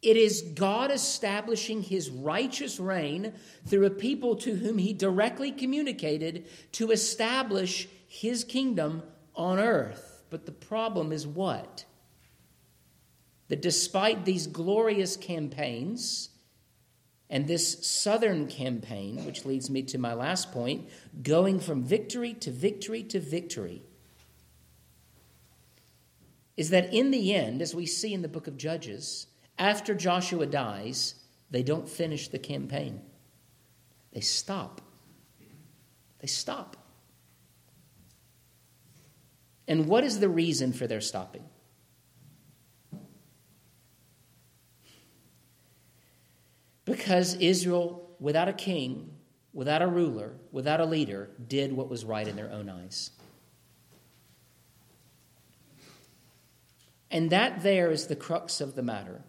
It 0.00 0.16
is 0.16 0.42
God 0.54 0.90
establishing 0.90 1.82
his 1.82 2.08
righteous 2.08 2.78
reign 2.78 3.32
through 3.66 3.86
a 3.86 3.90
people 3.90 4.36
to 4.36 4.54
whom 4.54 4.78
he 4.78 4.92
directly 4.92 5.50
communicated 5.50 6.46
to 6.72 6.90
establish 6.90 7.88
his 8.06 8.44
kingdom 8.44 9.02
on 9.34 9.58
earth. 9.58 10.22
But 10.30 10.46
the 10.46 10.52
problem 10.52 11.12
is 11.12 11.26
what? 11.26 11.84
That 13.48 13.62
despite 13.62 14.24
these 14.24 14.46
glorious 14.46 15.16
campaigns, 15.16 16.30
and 17.30 17.46
this 17.46 17.86
southern 17.86 18.46
campaign, 18.46 19.24
which 19.26 19.44
leads 19.44 19.68
me 19.68 19.82
to 19.82 19.98
my 19.98 20.14
last 20.14 20.50
point, 20.50 20.88
going 21.22 21.60
from 21.60 21.82
victory 21.82 22.32
to 22.34 22.50
victory 22.50 23.02
to 23.02 23.20
victory, 23.20 23.82
is 26.58 26.70
that 26.70 26.92
in 26.92 27.12
the 27.12 27.32
end, 27.32 27.62
as 27.62 27.72
we 27.72 27.86
see 27.86 28.12
in 28.12 28.20
the 28.20 28.28
book 28.28 28.48
of 28.48 28.56
Judges, 28.56 29.28
after 29.60 29.94
Joshua 29.94 30.44
dies, 30.44 31.14
they 31.52 31.62
don't 31.62 31.88
finish 31.88 32.26
the 32.26 32.38
campaign. 32.40 33.00
They 34.12 34.20
stop. 34.20 34.80
They 36.18 36.26
stop. 36.26 36.76
And 39.68 39.86
what 39.86 40.02
is 40.02 40.18
the 40.18 40.28
reason 40.28 40.72
for 40.72 40.88
their 40.88 41.00
stopping? 41.00 41.44
Because 46.84 47.36
Israel, 47.36 48.10
without 48.18 48.48
a 48.48 48.52
king, 48.52 49.10
without 49.52 49.80
a 49.80 49.86
ruler, 49.86 50.32
without 50.50 50.80
a 50.80 50.86
leader, 50.86 51.30
did 51.46 51.72
what 51.72 51.88
was 51.88 52.04
right 52.04 52.26
in 52.26 52.34
their 52.34 52.50
own 52.50 52.68
eyes. 52.68 53.12
And 57.10 57.30
that 57.30 57.62
there 57.62 57.90
is 57.90 58.06
the 58.06 58.16
crux 58.16 58.60
of 58.60 58.74
the 58.74 58.82
matter. 58.82 59.22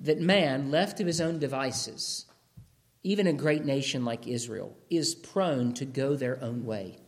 That 0.00 0.20
man, 0.20 0.70
left 0.70 0.98
to 0.98 1.04
his 1.04 1.20
own 1.20 1.40
devices, 1.40 2.26
even 3.02 3.26
a 3.26 3.32
great 3.32 3.64
nation 3.64 4.04
like 4.04 4.28
Israel, 4.28 4.76
is 4.88 5.14
prone 5.14 5.74
to 5.74 5.84
go 5.84 6.14
their 6.14 6.42
own 6.42 6.64
way. 6.64 6.98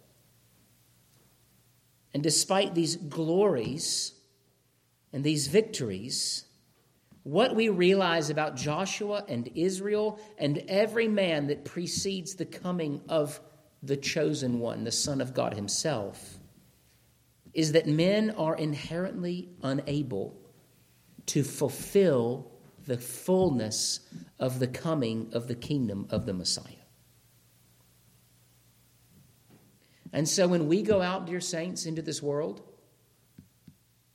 And 2.13 2.23
despite 2.23 2.75
these 2.75 2.97
glories 2.97 4.13
and 5.13 5.23
these 5.23 5.47
victories, 5.47 6.47
what 7.23 7.55
we 7.55 7.69
realize 7.69 8.31
about 8.31 8.57
Joshua 8.57 9.25
and 9.29 9.49
Israel 9.55 10.19
and 10.39 10.59
every 10.67 11.07
man 11.07 11.47
that 11.47 11.65
precedes 11.65 12.35
the 12.35 12.47
coming 12.47 13.01
of 13.09 13.41
the 13.83 13.97
chosen 13.97 14.59
one, 14.59 14.83
the 14.83 14.91
Son 14.91 15.21
of 15.21 15.33
God 15.33 15.55
Himself, 15.55 16.40
is 17.53 17.73
that 17.73 17.87
men 17.87 18.31
are 18.31 18.57
inherently 18.57 19.49
unable 19.63 20.37
to 21.27 21.43
fulfill 21.43 22.51
the 22.87 22.99
fullness 22.99 24.01
of 24.39 24.59
the 24.59 24.67
coming 24.67 25.31
of 25.33 25.49
the 25.49 25.55
kingdom 25.55 26.07
of 26.11 26.27
the 26.27 26.33
Messiah. 26.33 26.75
And 30.13 30.29
so 30.29 30.49
when 30.49 30.67
we 30.67 30.83
go 30.83 31.01
out, 31.03 31.27
dear 31.27 31.41
saints, 31.41 31.87
into 31.87 32.03
this 32.03 32.23
world, 32.23 32.63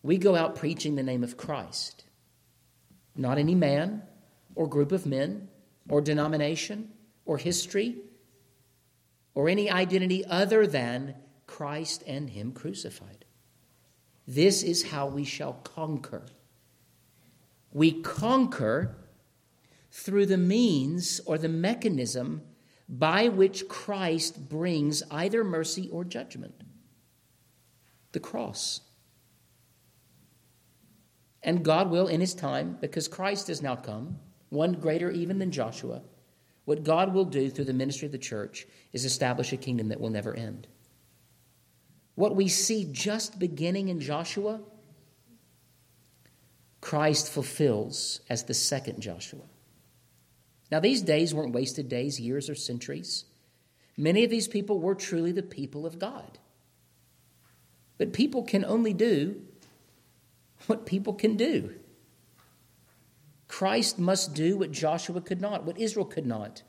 we 0.03 0.17
go 0.17 0.35
out 0.35 0.55
preaching 0.55 0.95
the 0.95 1.03
name 1.03 1.23
of 1.23 1.37
Christ, 1.37 2.03
not 3.15 3.37
any 3.37 3.55
man 3.55 4.03
or 4.55 4.67
group 4.67 4.91
of 4.91 5.05
men 5.05 5.47
or 5.89 6.01
denomination 6.01 6.89
or 7.25 7.37
history 7.37 7.95
or 9.33 9.49
any 9.49 9.69
identity 9.69 10.25
other 10.25 10.67
than 10.67 11.15
Christ 11.47 12.03
and 12.07 12.29
Him 12.29 12.51
crucified. 12.51 13.24
This 14.27 14.63
is 14.63 14.83
how 14.83 15.07
we 15.07 15.23
shall 15.23 15.53
conquer. 15.53 16.25
We 17.71 18.01
conquer 18.01 18.95
through 19.91 20.25
the 20.25 20.37
means 20.37 21.21
or 21.25 21.37
the 21.37 21.49
mechanism 21.49 22.41
by 22.87 23.27
which 23.27 23.67
Christ 23.67 24.49
brings 24.49 25.03
either 25.11 25.43
mercy 25.43 25.89
or 25.91 26.03
judgment 26.03 26.55
the 28.11 28.19
cross. 28.19 28.79
And 31.43 31.63
God 31.63 31.91
will, 31.91 32.07
in 32.07 32.21
His 32.21 32.33
time, 32.33 32.77
because 32.81 33.07
Christ 33.07 33.47
has 33.47 33.61
now 33.61 33.75
come, 33.75 34.17
one 34.49 34.73
greater 34.73 35.11
even 35.11 35.37
than 35.37 35.51
Joshua, 35.51 36.01
what 36.63 36.83
God 36.83 37.13
will 37.13 37.25
do 37.25 37.49
through 37.49 37.65
the 37.65 37.73
ministry 37.73 38.07
of 38.07 38.11
the 38.11 38.17
church 38.17 38.65
is 38.93 39.05
establish 39.05 39.53
a 39.53 39.57
kingdom 39.57 39.89
that 39.89 39.99
will 39.99 40.09
never 40.09 40.33
end. 40.33 40.67
What 42.15 42.35
we 42.35 42.47
see 42.47 42.87
just 42.91 43.39
beginning 43.39 43.89
in 43.89 43.99
Joshua, 43.99 44.61
Christ 46.81 47.29
fulfills 47.29 48.21
as 48.29 48.43
the 48.43 48.53
second 48.53 49.01
Joshua. 49.01 49.43
Now, 50.71 50.79
these 50.79 51.01
days 51.01 51.33
weren't 51.33 51.53
wasted 51.53 51.89
days, 51.89 52.19
years, 52.19 52.49
or 52.49 52.55
centuries. 52.55 53.25
Many 53.97 54.23
of 54.23 54.29
these 54.29 54.47
people 54.47 54.79
were 54.79 54.95
truly 54.95 55.31
the 55.31 55.43
people 55.43 55.85
of 55.85 55.99
God. 55.99 56.39
But 57.97 58.13
people 58.13 58.43
can 58.43 58.65
only 58.65 58.93
do 58.93 59.41
what 60.67 60.85
people 60.85 61.13
can 61.13 61.37
do. 61.37 61.75
Christ 63.47 63.99
must 63.99 64.33
do 64.33 64.57
what 64.57 64.71
Joshua 64.71 65.21
could 65.21 65.39
not, 65.39 65.63
what 65.63 65.79
Israel 65.79 66.05
could 66.05 66.25
not, 66.25 66.63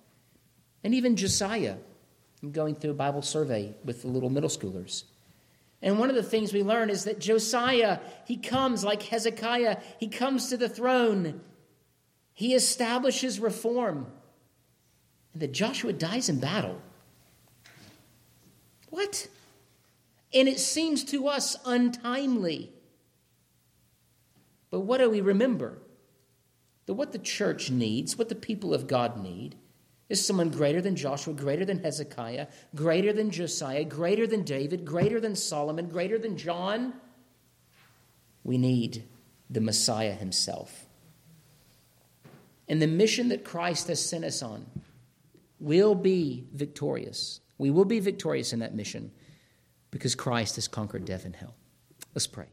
and 0.85 0.95
even 0.95 1.17
Josiah. 1.17 1.77
I'm 2.43 2.53
going 2.53 2.75
through 2.75 2.91
a 2.91 2.95
Bible 2.95 3.23
survey 3.23 3.75
with 3.85 4.03
the 4.03 4.09
little 4.09 4.31
middle 4.31 4.51
schoolers. 4.51 5.05
And 5.83 5.99
one 5.99 6.09
of 6.09 6.17
the 6.17 6.23
things 6.23 6.53
we 6.53 6.63
learn 6.63 6.91
is 6.91 7.05
that 7.05 7.21
Josiah, 7.21 8.01
he 8.25 8.37
comes 8.37 8.83
like 8.83 9.03
Hezekiah, 9.03 9.79
he 9.99 10.09
comes 10.09 10.49
to 10.49 10.57
the 10.57 10.69
throne, 10.69 11.41
he 12.33 12.55
establishes 12.55 13.39
reform, 13.39 14.07
and 15.33 15.43
that 15.43 15.53
Joshua 15.53 15.93
dies 15.93 16.29
in 16.29 16.41
battle. 16.41 16.81
What? 18.91 19.29
And 20.33 20.49
it 20.49 20.59
seems 20.59 21.05
to 21.05 21.29
us 21.29 21.57
untimely. 21.65 22.73
But 24.71 24.81
what 24.81 24.99
do 24.99 25.11
we 25.11 25.21
remember? 25.21 25.79
That 26.87 26.95
what 26.95 27.13
the 27.13 27.19
church 27.19 27.71
needs, 27.71 28.17
what 28.17 28.29
the 28.29 28.35
people 28.35 28.73
of 28.73 28.87
God 28.87 29.23
need, 29.23 29.57
is 30.09 30.25
someone 30.25 30.51
greater 30.51 30.81
than 30.81 30.95
Joshua, 30.95 31.35
greater 31.35 31.65
than 31.65 31.83
Hezekiah, 31.83 32.47
greater 32.75 33.13
than 33.13 33.31
Josiah, 33.31 33.85
greater 33.85 34.27
than 34.27 34.43
David, 34.43 34.85
greater 34.85 35.21
than 35.21 35.35
Solomon, 35.35 35.89
greater 35.89 36.19
than 36.19 36.37
John. 36.37 36.95
We 38.45 38.59
need 38.59 39.05
the 39.51 39.61
Messiah 39.61 40.13
himself. 40.13 40.87
And 42.69 42.81
the 42.81 42.87
mission 42.87 43.29
that 43.29 43.45
Christ 43.45 43.89
has 43.89 44.05
sent 44.05 44.25
us 44.25 44.43
on 44.43 44.67
will 45.59 45.95
be 45.95 46.47
victorious. 46.53 47.41
We 47.59 47.71
will 47.71 47.85
be 47.85 48.01
victorious 48.01 48.53
in 48.53 48.61
that 48.61 48.75
mission 48.75 49.11
because 49.91 50.15
Christ 50.15 50.57
has 50.57 50.69
conquered 50.69 51.05
death 51.05 51.25
and 51.25 51.35
hell. 51.35 51.55
Let's 52.15 52.27
pray. 52.27 52.47